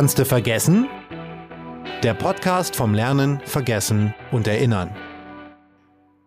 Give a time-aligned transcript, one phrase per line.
[0.00, 0.88] Kannst du vergessen?
[2.02, 4.96] Der Podcast vom Lernen, Vergessen und Erinnern.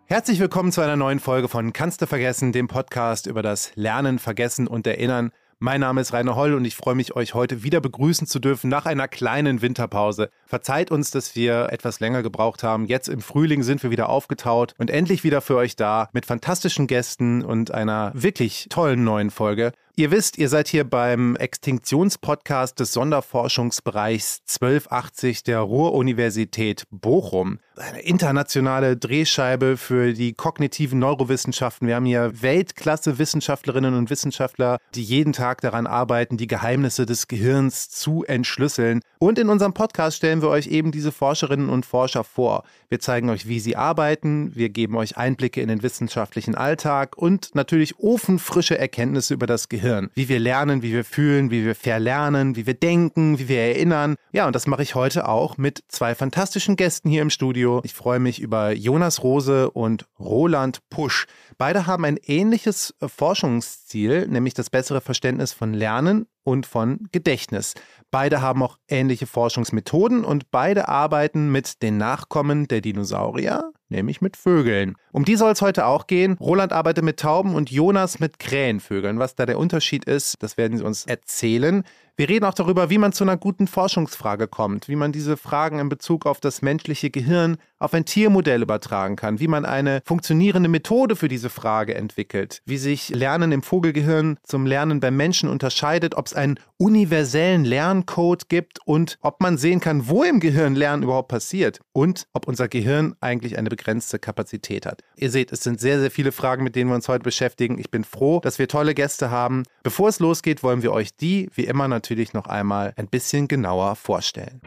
[0.05, 4.19] Herzlich willkommen zu einer neuen Folge von Kannst du vergessen, dem Podcast über das Lernen,
[4.19, 5.31] Vergessen und Erinnern.
[5.57, 8.69] Mein Name ist Rainer Holl und ich freue mich, euch heute wieder begrüßen zu dürfen
[8.69, 10.29] nach einer kleinen Winterpause.
[10.45, 12.85] Verzeiht uns, dass wir etwas länger gebraucht haben.
[12.85, 16.85] Jetzt im Frühling sind wir wieder aufgetaut und endlich wieder für euch da mit fantastischen
[16.85, 19.71] Gästen und einer wirklich tollen neuen Folge.
[19.95, 27.59] Ihr wisst, ihr seid hier beim Extinktionspodcast des Sonderforschungsbereichs 1280 der Ruhr-Universität Bochum.
[27.75, 31.87] Eine internationale Drehscheibe für die kognitiven Neurowissenschaften.
[31.87, 37.89] Wir haben hier Weltklasse-Wissenschaftlerinnen und Wissenschaftler, die jeden Tag daran arbeiten, die Geheimnisse des Gehirns
[37.89, 39.01] zu entschlüsseln.
[39.19, 42.63] Und in unserem Podcast stellen wir euch eben diese Forscherinnen und Forscher vor.
[42.89, 47.55] Wir zeigen euch, wie sie arbeiten, wir geben euch Einblicke in den wissenschaftlichen Alltag und
[47.55, 50.09] natürlich ofenfrische Erkenntnisse über das Gehirn Gehirn.
[50.15, 54.15] Wie wir lernen, wie wir fühlen, wie wir verlernen, wie wir denken, wie wir erinnern.
[54.31, 57.62] Ja, und das mache ich heute auch mit zwei fantastischen Gästen hier im Studio.
[57.83, 61.25] Ich freue mich über Jonas Rose und Roland Pusch.
[61.57, 67.73] Beide haben ein ähnliches Forschungsziel, nämlich das bessere Verständnis von Lernen und von Gedächtnis.
[68.11, 74.35] Beide haben auch ähnliche Forschungsmethoden und beide arbeiten mit den Nachkommen der Dinosaurier, nämlich mit
[74.35, 74.95] Vögeln.
[75.11, 76.37] Um die soll es heute auch gehen.
[76.39, 79.19] Roland arbeitet mit Tauben und Jonas mit Krähenvögeln.
[79.19, 81.83] Was da der Unterschied ist, das werden sie uns erzählen.
[82.15, 85.79] Wir reden auch darüber, wie man zu einer guten Forschungsfrage kommt, wie man diese Fragen
[85.79, 90.69] in Bezug auf das menschliche Gehirn auf ein Tiermodell übertragen kann, wie man eine funktionierende
[90.69, 96.13] Methode für diese Frage entwickelt, wie sich Lernen im Vogelgehirn zum Lernen beim Menschen unterscheidet,
[96.13, 101.01] ob es einen universellen Lerncode gibt und ob man sehen kann, wo im Gehirn Lernen
[101.01, 105.01] überhaupt passiert und ob unser Gehirn eigentlich eine begrenzte Kapazität hat.
[105.15, 107.79] Ihr seht, es sind sehr, sehr viele Fragen, mit denen wir uns heute beschäftigen.
[107.79, 109.63] Ich bin froh, dass wir tolle Gäste haben.
[109.83, 113.97] Bevor es losgeht, wollen wir euch die, wie immer natürlich, noch einmal ein bisschen genauer
[113.97, 114.61] vorstellen.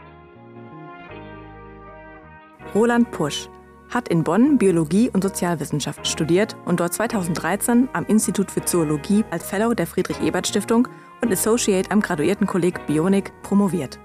[2.74, 3.48] Roland Pusch
[3.88, 9.48] hat in Bonn Biologie und Sozialwissenschaft studiert und dort 2013 am Institut für Zoologie als
[9.48, 10.86] Fellow der Friedrich-Ebert-Stiftung
[11.22, 13.98] und Associate am Graduiertenkolleg Bionik promoviert.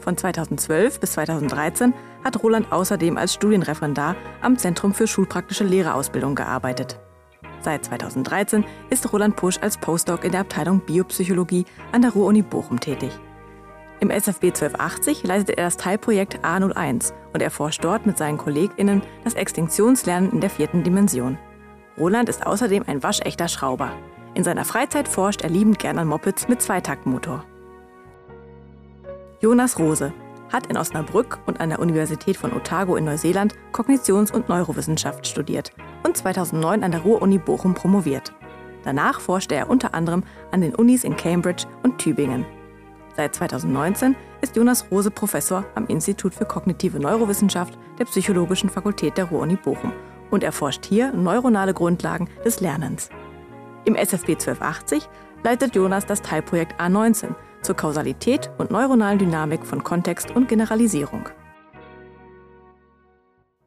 [0.00, 7.00] Von 2012 bis 2013 hat Roland außerdem als Studienreferendar am Zentrum für schulpraktische Lehrerausbildung gearbeitet.
[7.62, 12.80] Seit 2013 ist Roland Pusch als Postdoc in der Abteilung Biopsychologie an der Ruhr-Uni Bochum
[12.80, 13.12] tätig.
[14.00, 19.34] Im SFB 1280 leitet er das Teilprojekt A01 und erforscht dort mit seinen KollegInnen das
[19.34, 21.38] Extinktionslernen in der vierten Dimension.
[21.96, 23.92] Roland ist außerdem ein waschechter Schrauber.
[24.34, 27.44] In seiner Freizeit forscht er liebend gern an Mopeds mit Zweitaktmotor.
[29.40, 30.12] Jonas Rose
[30.52, 35.72] hat in Osnabrück und an der Universität von Otago in Neuseeland Kognitions- und Neurowissenschaft studiert
[36.12, 38.34] und 2009 an der Ruhr-Uni Bochum promoviert.
[38.84, 42.44] Danach forschte er unter anderem an den Unis in Cambridge und Tübingen.
[43.16, 49.24] Seit 2019 ist Jonas Rose Professor am Institut für kognitive Neurowissenschaft der Psychologischen Fakultät der
[49.24, 49.94] Ruhr-Uni Bochum
[50.30, 53.08] und erforscht hier neuronale Grundlagen des Lernens.
[53.86, 55.08] Im SFB 1280
[55.42, 61.30] leitet Jonas das Teilprojekt A19 zur Kausalität und neuronalen Dynamik von Kontext und Generalisierung.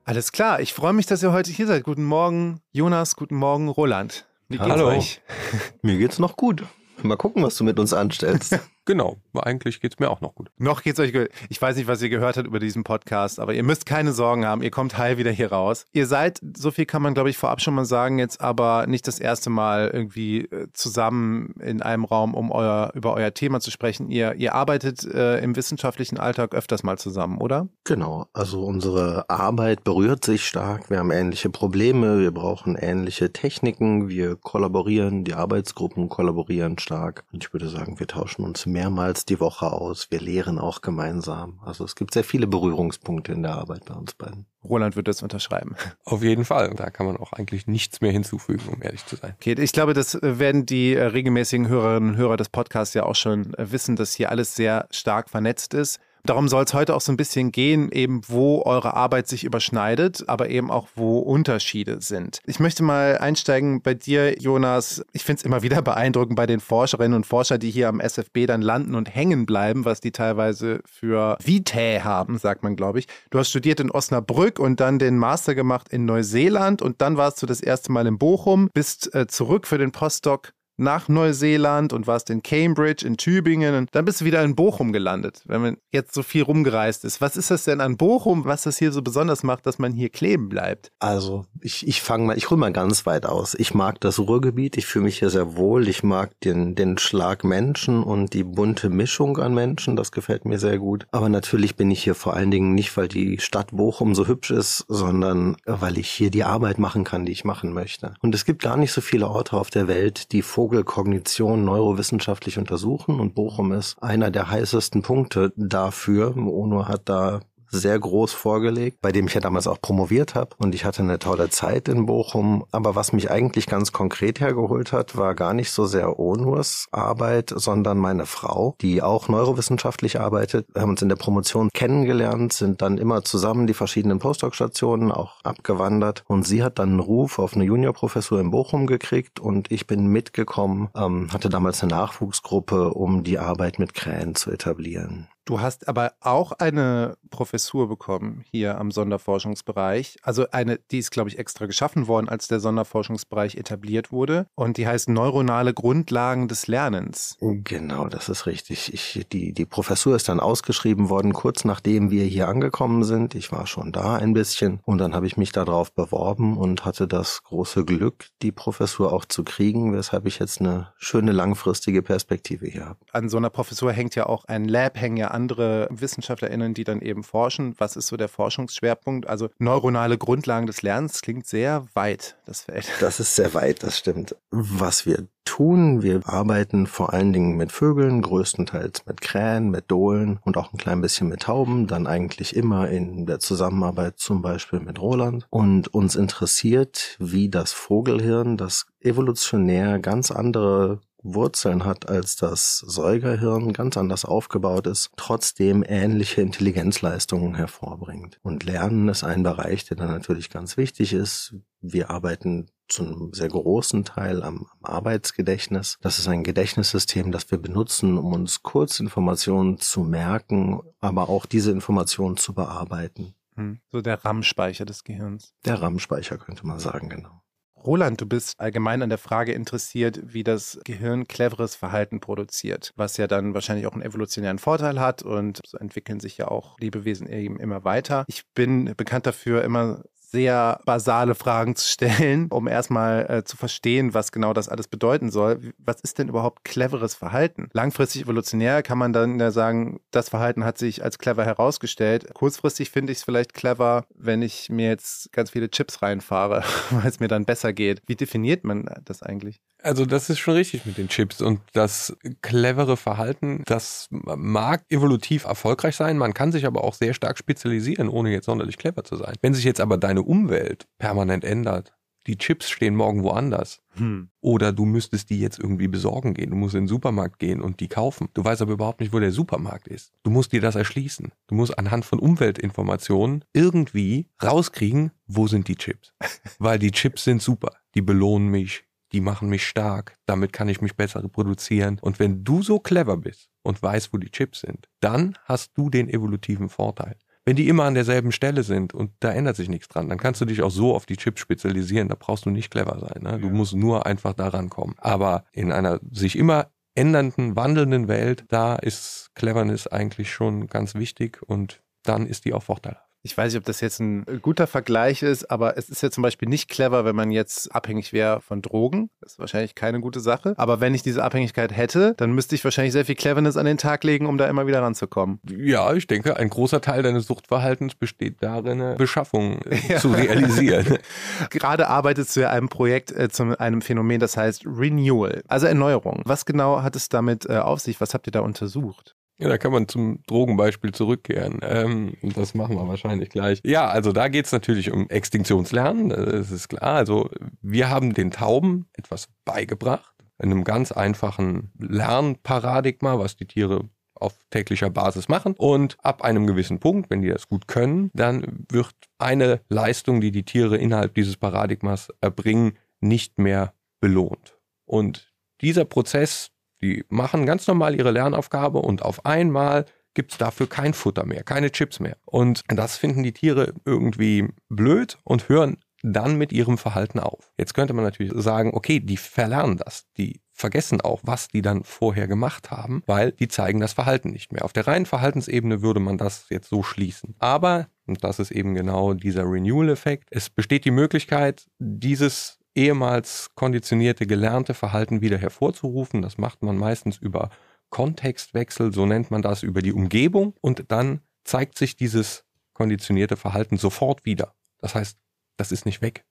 [0.08, 1.84] Alles klar, ich freue mich, dass ihr heute hier seid.
[1.84, 4.28] Guten Morgen, Jonas, guten Morgen, Roland.
[4.50, 4.90] Wie geht's Hallo.
[4.90, 5.20] euch?
[5.82, 6.64] Mir geht's noch gut.
[7.02, 8.60] Mal gucken, was du mit uns anstellst.
[8.86, 10.52] Genau, eigentlich geht es mir auch noch gut.
[10.58, 11.30] Noch geht's euch gut.
[11.50, 14.46] Ich weiß nicht, was ihr gehört habt über diesen Podcast, aber ihr müsst keine Sorgen
[14.46, 14.62] haben.
[14.62, 15.88] Ihr kommt heil wieder hier raus.
[15.92, 19.08] Ihr seid, so viel kann man, glaube ich, vorab schon mal sagen, jetzt aber nicht
[19.08, 23.72] das erste Mal irgendwie äh, zusammen in einem Raum, um euer, über euer Thema zu
[23.72, 24.12] sprechen.
[24.12, 27.68] Ihr, ihr arbeitet äh, im wissenschaftlichen Alltag öfters mal zusammen, oder?
[27.86, 28.28] Genau.
[28.34, 30.92] Also unsere Arbeit berührt sich stark.
[30.92, 32.20] Wir haben ähnliche Probleme.
[32.20, 34.10] Wir brauchen ähnliche Techniken.
[34.10, 35.24] Wir kollaborieren.
[35.24, 37.24] Die Arbeitsgruppen kollaborieren stark.
[37.34, 40.12] Und ich würde sagen, wir tauschen uns mehrmals die Woche aus.
[40.12, 41.62] Wir lehren auch gemeinsam.
[41.64, 44.48] Also es gibt sehr viele Berührungspunkte in der Arbeit bei uns beiden.
[44.66, 45.76] Roland wird das unterschreiben.
[46.04, 46.74] Auf jeden Fall.
[46.76, 49.34] Da kann man auch eigentlich nichts mehr hinzufügen, um ehrlich zu sein.
[49.36, 53.16] Okay, ich glaube, das werden die äh, regelmäßigen Hörerinnen und Hörer des Podcasts ja auch
[53.16, 56.00] schon äh, wissen, dass hier alles sehr stark vernetzt ist.
[56.26, 60.28] Darum soll es heute auch so ein bisschen gehen, eben wo eure Arbeit sich überschneidet,
[60.28, 62.40] aber eben auch wo Unterschiede sind.
[62.48, 65.06] Ich möchte mal einsteigen bei dir, Jonas.
[65.14, 68.48] Ich finde es immer wieder beeindruckend bei den Forscherinnen und Forschern, die hier am SFB
[68.48, 73.08] dann landen und hängen bleiben, was die teilweise für Vitae haben, sagt man, glaube ich.
[73.30, 77.42] Du hast studiert in Osnabrück und dann den Master gemacht in Neuseeland und dann warst
[77.44, 82.08] du das erste Mal in Bochum, bist äh, zurück für den Postdoc nach Neuseeland und
[82.08, 85.78] warst in Cambridge, in Tübingen und dann bist du wieder in Bochum gelandet, wenn man
[85.92, 87.22] jetzt so viel rumgereist ist.
[87.22, 90.10] Was ist das denn an Bochum, was das hier so besonders macht, dass man hier
[90.10, 90.92] kleben bleibt?
[91.00, 93.56] Also ich, ich fange mal, ich hole mal ganz weit aus.
[93.56, 97.44] Ich mag das Ruhrgebiet, ich fühle mich hier sehr wohl, ich mag den, den Schlag
[97.44, 101.08] Menschen und die bunte Mischung an Menschen, das gefällt mir sehr gut.
[101.12, 104.52] Aber natürlich bin ich hier vor allen Dingen nicht, weil die Stadt Bochum so hübsch
[104.52, 108.14] ist, sondern weil ich hier die Arbeit machen kann, die ich machen möchte.
[108.22, 113.20] Und es gibt gar nicht so viele Orte auf der Welt, die Vogelkognition neurowissenschaftlich untersuchen
[113.20, 116.36] und Bochum ist einer der heißesten Punkte dafür.
[116.36, 120.52] UNO hat da sehr groß vorgelegt, bei dem ich ja damals auch promoviert habe.
[120.58, 122.66] Und ich hatte eine tolle Zeit in Bochum.
[122.72, 127.54] Aber was mich eigentlich ganz konkret hergeholt hat, war gar nicht so sehr Onurs Arbeit,
[127.56, 130.68] sondern meine Frau, die auch neurowissenschaftlich arbeitet.
[130.74, 135.42] Wir haben uns in der Promotion kennengelernt, sind dann immer zusammen die verschiedenen Postdoc-Stationen auch
[135.44, 136.24] abgewandert.
[136.28, 140.08] Und sie hat dann einen Ruf auf eine Juniorprofessur in Bochum gekriegt und ich bin
[140.08, 145.28] mitgekommen, ähm, hatte damals eine Nachwuchsgruppe, um die Arbeit mit Krähen zu etablieren.
[145.46, 150.18] Du hast aber auch eine Professur bekommen hier am Sonderforschungsbereich.
[150.24, 154.48] Also eine, die ist, glaube ich, extra geschaffen worden, als der Sonderforschungsbereich etabliert wurde.
[154.56, 157.38] Und die heißt Neuronale Grundlagen des Lernens.
[157.40, 158.92] Genau, das ist richtig.
[158.92, 163.36] Ich, die, die Professur ist dann ausgeschrieben worden, kurz nachdem wir hier angekommen sind.
[163.36, 164.80] Ich war schon da ein bisschen.
[164.84, 169.26] Und dann habe ich mich darauf beworben und hatte das große Glück, die Professur auch
[169.26, 173.00] zu kriegen, weshalb ich jetzt eine schöne langfristige Perspektive hier habe.
[173.12, 177.02] An so einer Professur hängt ja auch ein Lab, hängen ja andere WissenschaftlerInnen, die dann
[177.02, 177.76] eben forschen.
[177.78, 179.28] Was ist so der Forschungsschwerpunkt?
[179.28, 182.86] Also neuronale Grundlagen des Lernens klingt sehr weit, das Feld.
[183.00, 184.36] Das ist sehr weit, das stimmt.
[184.50, 190.40] Was wir tun, wir arbeiten vor allen Dingen mit Vögeln, größtenteils mit Krähen, mit Dohlen
[190.44, 194.80] und auch ein klein bisschen mit Tauben, dann eigentlich immer in der Zusammenarbeit zum Beispiel
[194.80, 195.46] mit Roland.
[195.52, 203.74] Und uns interessiert, wie das Vogelhirn, das evolutionär ganz andere Wurzeln hat als das Säugerhirn,
[203.74, 208.40] ganz anders aufgebaut ist, trotzdem ähnliche Intelligenzleistungen hervorbringt.
[208.44, 211.56] Und Lernen ist ein Bereich, der dann natürlich ganz wichtig ist.
[211.82, 215.98] Wir arbeiten zu einem sehr großen Teil am, am, Arbeitsgedächtnis.
[216.02, 221.72] Das ist ein Gedächtnissystem, das wir benutzen, um uns Kurzinformationen zu merken, aber auch diese
[221.72, 223.34] Informationen zu bearbeiten.
[223.56, 223.80] Hm.
[223.92, 225.54] So der RAM-Speicher des Gehirns.
[225.66, 227.42] Der RAM-Speicher könnte man sagen, genau.
[227.86, 233.18] Roland, du bist allgemein an der Frage interessiert, wie das Gehirn cleveres Verhalten produziert, was
[233.18, 237.28] ja dann wahrscheinlich auch einen evolutionären Vorteil hat und so entwickeln sich ja auch Lebewesen
[237.28, 238.26] eben immer weiter.
[238.28, 240.04] Ich bin bekannt dafür, immer
[240.36, 245.32] sehr basale Fragen zu stellen, um erstmal äh, zu verstehen, was genau das alles bedeuten
[245.32, 245.72] soll.
[245.78, 247.70] Was ist denn überhaupt cleveres Verhalten?
[247.72, 252.34] Langfristig evolutionär kann man dann ja sagen, das Verhalten hat sich als clever herausgestellt.
[252.34, 257.08] Kurzfristig finde ich es vielleicht clever, wenn ich mir jetzt ganz viele Chips reinfahre, weil
[257.08, 258.02] es mir dann besser geht.
[258.06, 259.62] Wie definiert man das eigentlich?
[259.86, 265.46] Also das ist schon richtig mit den Chips und das clevere Verhalten, das mag evolutiv
[265.46, 269.16] erfolgreich sein, man kann sich aber auch sehr stark spezialisieren, ohne jetzt sonderlich clever zu
[269.16, 269.36] sein.
[269.42, 271.94] Wenn sich jetzt aber deine Umwelt permanent ändert,
[272.28, 273.82] die Chips stehen morgen woanders.
[273.98, 274.30] Hm.
[274.42, 276.50] Oder du müsstest die jetzt irgendwie besorgen gehen.
[276.50, 278.30] Du musst in den Supermarkt gehen und die kaufen.
[278.34, 280.12] Du weißt aber überhaupt nicht, wo der Supermarkt ist.
[280.24, 281.32] Du musst dir das erschließen.
[281.48, 286.14] Du musst anhand von Umweltinformationen irgendwie rauskriegen, wo sind die Chips.
[286.60, 287.74] Weil die Chips sind super.
[287.94, 292.00] Die belohnen mich die machen mich stark, damit kann ich mich besser reproduzieren.
[292.02, 295.90] Und wenn du so clever bist und weißt, wo die Chips sind, dann hast du
[295.90, 297.16] den evolutiven Vorteil.
[297.46, 300.42] Wenn die immer an derselben Stelle sind und da ändert sich nichts dran, dann kannst
[300.42, 303.22] du dich auch so auf die Chips spezialisieren, da brauchst du nicht clever sein.
[303.22, 303.40] Ne?
[303.40, 304.96] Du musst nur einfach daran kommen.
[304.98, 311.40] Aber in einer sich immer ändernden, wandelnden Welt, da ist Cleverness eigentlich schon ganz wichtig
[311.46, 315.24] und dann ist die auch vorteilhaft ich weiß nicht, ob das jetzt ein guter Vergleich
[315.24, 318.62] ist, aber es ist ja zum Beispiel nicht clever, wenn man jetzt abhängig wäre von
[318.62, 319.10] Drogen.
[319.20, 320.54] Das ist wahrscheinlich keine gute Sache.
[320.58, 323.80] Aber wenn ich diese Abhängigkeit hätte, dann müsste ich wahrscheinlich sehr viel Cleverness an den
[323.80, 325.40] Tag legen, um da immer wieder ranzukommen.
[325.50, 329.98] Ja, ich denke, ein großer Teil deines Suchtverhaltens besteht darin, eine Beschaffung äh, ja.
[330.00, 331.00] zu realisieren.
[331.50, 336.22] Gerade arbeitest du ja einem Projekt äh, zu einem Phänomen, das heißt Renewal, also Erneuerung.
[336.26, 338.00] Was genau hat es damit äh, auf sich?
[338.00, 339.15] Was habt ihr da untersucht?
[339.38, 341.60] Ja, da kann man zum Drogenbeispiel zurückkehren.
[341.62, 343.60] Ähm, das machen wir wahrscheinlich gleich.
[343.66, 346.96] Ja, also da geht's natürlich um Extinktionslernen, das ist klar.
[346.96, 347.30] Also
[347.62, 354.38] wir haben den Tauben etwas beigebracht, in einem ganz einfachen Lernparadigma, was die Tiere auf
[354.50, 355.56] täglicher Basis machen.
[355.58, 360.32] Und ab einem gewissen Punkt, wenn die das gut können, dann wird eine Leistung, die
[360.32, 364.58] die Tiere innerhalb dieses Paradigmas erbringen, nicht mehr belohnt.
[364.86, 366.52] Und dieser Prozess
[366.86, 371.44] die machen ganz normal ihre Lernaufgabe und auf einmal gibt es dafür kein Futter mehr,
[371.44, 372.18] keine Chips mehr.
[372.26, 377.52] Und das finden die Tiere irgendwie blöd und hören dann mit ihrem Verhalten auf.
[377.58, 380.06] Jetzt könnte man natürlich sagen, okay, die verlernen das.
[380.18, 384.54] Die vergessen auch, was die dann vorher gemacht haben, weil die zeigen das Verhalten nicht
[384.54, 384.64] mehr.
[384.64, 387.36] Auf der reinen Verhaltensebene würde man das jetzt so schließen.
[387.40, 394.28] Aber, und das ist eben genau dieser Renewal-Effekt, es besteht die Möglichkeit, dieses ehemals konditionierte,
[394.28, 396.22] gelernte Verhalten wieder hervorzurufen.
[396.22, 397.50] Das macht man meistens über
[397.90, 400.54] Kontextwechsel, so nennt man das, über die Umgebung.
[400.62, 404.54] Und dann zeigt sich dieses konditionierte Verhalten sofort wieder.
[404.80, 405.18] Das heißt,
[405.58, 406.26] das ist nicht weg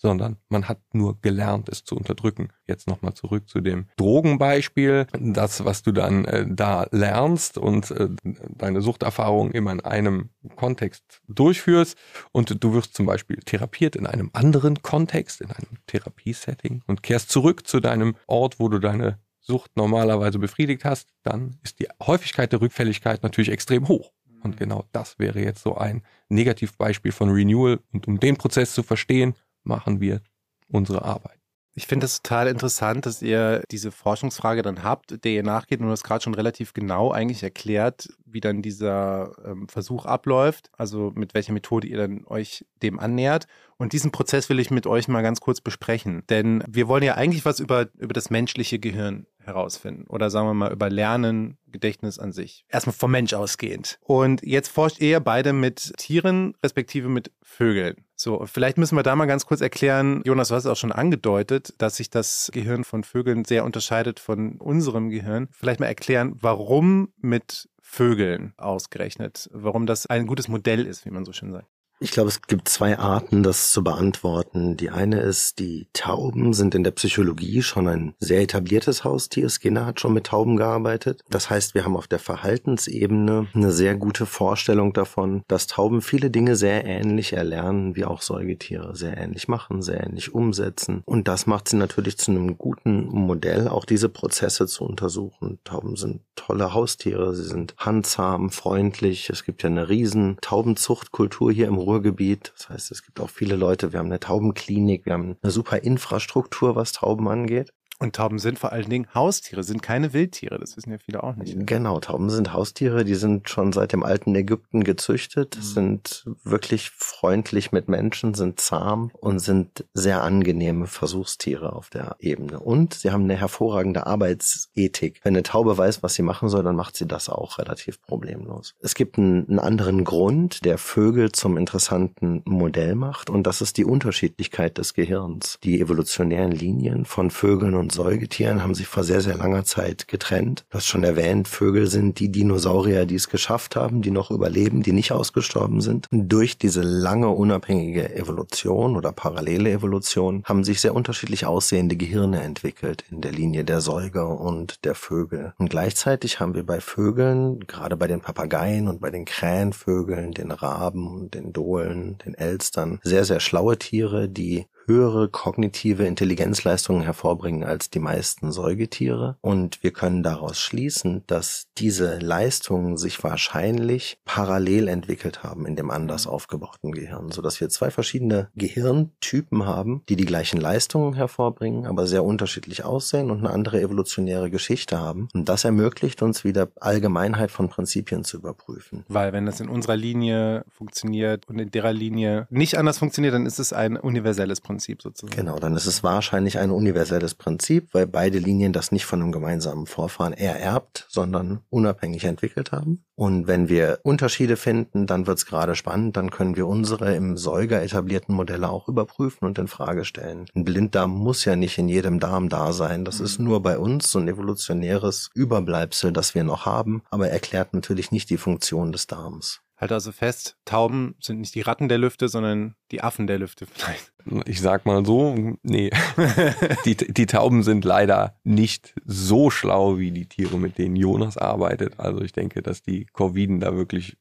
[0.00, 2.48] sondern man hat nur gelernt, es zu unterdrücken.
[2.66, 5.06] Jetzt nochmal zurück zu dem Drogenbeispiel.
[5.18, 11.20] Das, was du dann äh, da lernst und äh, deine Suchterfahrung immer in einem Kontext
[11.28, 11.98] durchführst
[12.32, 17.30] und du wirst zum Beispiel therapiert in einem anderen Kontext, in einem Therapiesetting und kehrst
[17.30, 22.52] zurück zu deinem Ort, wo du deine Sucht normalerweise befriedigt hast, dann ist die Häufigkeit
[22.52, 24.12] der Rückfälligkeit natürlich extrem hoch.
[24.42, 27.80] Und genau das wäre jetzt so ein Negativbeispiel von Renewal.
[27.92, 30.20] Und um den Prozess zu verstehen, machen wir
[30.68, 31.38] unsere Arbeit.
[31.74, 35.86] Ich finde es total interessant, dass ihr diese Forschungsfrage dann habt, der ihr nachgeht und
[35.86, 41.12] du hast gerade schon relativ genau eigentlich erklärt, wie dann dieser ähm, Versuch abläuft, also
[41.14, 43.46] mit welcher Methode ihr dann euch dem annähert.
[43.76, 47.14] Und diesen Prozess will ich mit euch mal ganz kurz besprechen, denn wir wollen ja
[47.14, 52.18] eigentlich was über, über das menschliche Gehirn herausfinden oder sagen wir mal über Lernen, Gedächtnis
[52.18, 52.64] an sich.
[52.68, 53.98] Erstmal vom Mensch ausgehend.
[54.02, 58.04] Und jetzt forscht ihr beide mit Tieren, respektive mit Vögeln.
[58.16, 60.92] So, vielleicht müssen wir da mal ganz kurz erklären, Jonas, du hast es auch schon
[60.92, 65.48] angedeutet, dass sich das Gehirn von Vögeln sehr unterscheidet von unserem Gehirn.
[65.52, 71.24] Vielleicht mal erklären, warum mit Vögeln ausgerechnet, warum das ein gutes Modell ist, wie man
[71.24, 71.68] so schön sagt.
[72.02, 74.78] Ich glaube, es gibt zwei Arten, das zu beantworten.
[74.78, 79.50] Die eine ist, die Tauben sind in der Psychologie schon ein sehr etabliertes Haustier.
[79.50, 81.20] Skinner hat schon mit Tauben gearbeitet.
[81.28, 86.30] Das heißt, wir haben auf der Verhaltensebene eine sehr gute Vorstellung davon, dass Tauben viele
[86.30, 91.02] Dinge sehr ähnlich erlernen, wie auch Säugetiere sehr ähnlich machen, sehr ähnlich umsetzen.
[91.04, 95.58] Und das macht sie natürlich zu einem guten Modell, auch diese Prozesse zu untersuchen.
[95.64, 99.28] Tauben sind tolle Haustiere, sie sind handsam, freundlich.
[99.28, 102.52] Es gibt ja eine riesen Taubenzuchtkultur hier im Ruhrgebiet.
[102.56, 103.92] Das heißt, es gibt auch viele Leute.
[103.92, 107.72] Wir haben eine Taubenklinik, wir haben eine super Infrastruktur, was Tauben angeht.
[108.02, 110.58] Und Tauben sind vor allen Dingen Haustiere, sind keine Wildtiere.
[110.58, 111.54] Das wissen ja viele auch nicht.
[111.66, 115.62] Genau, Tauben sind Haustiere, die sind schon seit dem alten Ägypten gezüchtet, mhm.
[115.62, 122.58] sind wirklich freundlich mit Menschen, sind zahm und sind sehr angenehme Versuchstiere auf der Ebene.
[122.58, 125.20] Und sie haben eine hervorragende Arbeitsethik.
[125.22, 128.74] Wenn eine Taube weiß, was sie machen soll, dann macht sie das auch relativ problemlos.
[128.80, 133.76] Es gibt einen, einen anderen Grund, der Vögel zum interessanten Modell macht, und das ist
[133.76, 135.58] die Unterschiedlichkeit des Gehirns.
[135.62, 140.64] Die evolutionären Linien von Vögeln und Säugetieren haben sich vor sehr, sehr langer Zeit getrennt.
[140.70, 144.82] Du hast schon erwähnt, Vögel sind die Dinosaurier, die es geschafft haben, die noch überleben,
[144.82, 146.06] die nicht ausgestorben sind.
[146.10, 153.04] Durch diese lange unabhängige Evolution oder parallele Evolution haben sich sehr unterschiedlich aussehende Gehirne entwickelt
[153.10, 155.52] in der Linie der Säuger und der Vögel.
[155.58, 160.50] Und gleichzeitig haben wir bei Vögeln, gerade bei den Papageien und bei den Krähenvögeln, den
[160.50, 167.90] Raben, den Dohlen, den Elstern, sehr, sehr schlaue Tiere, die höhere kognitive Intelligenzleistungen hervorbringen als
[167.90, 169.36] die meisten Säugetiere.
[169.40, 175.92] Und wir können daraus schließen, dass diese Leistungen sich wahrscheinlich parallel entwickelt haben in dem
[175.92, 182.08] anders aufgebauten Gehirn, sodass wir zwei verschiedene Gehirntypen haben, die die gleichen Leistungen hervorbringen, aber
[182.08, 185.28] sehr unterschiedlich aussehen und eine andere evolutionäre Geschichte haben.
[185.34, 189.04] Und das ermöglicht uns wieder Allgemeinheit von Prinzipien zu überprüfen.
[189.08, 193.46] Weil wenn das in unserer Linie funktioniert und in derer Linie nicht anders funktioniert, dann
[193.46, 194.79] ist es ein universelles Prinzip.
[194.80, 195.36] Prinzip sozusagen.
[195.36, 199.30] Genau, dann ist es wahrscheinlich ein universelles Prinzip, weil beide Linien das nicht von einem
[199.30, 203.04] gemeinsamen Vorfahren ererbt, sondern unabhängig entwickelt haben.
[203.14, 207.36] Und wenn wir Unterschiede finden, dann wird es gerade spannend, dann können wir unsere im
[207.36, 210.46] Säuger etablierten Modelle auch überprüfen und in Frage stellen.
[210.54, 213.04] Ein Blinddarm muss ja nicht in jedem Darm da sein.
[213.04, 213.24] Das mhm.
[213.26, 218.10] ist nur bei uns so ein evolutionäres Überbleibsel, das wir noch haben, aber erklärt natürlich
[218.10, 219.60] nicht die Funktion des Darms.
[219.80, 223.64] Halt also fest, Tauben sind nicht die Ratten der Lüfte, sondern die Affen der Lüfte
[223.64, 224.12] vielleicht.
[224.44, 225.90] Ich sag mal so, nee.
[226.84, 231.98] die, die Tauben sind leider nicht so schlau wie die Tiere, mit denen Jonas arbeitet.
[231.98, 234.18] Also ich denke, dass die Corviden da wirklich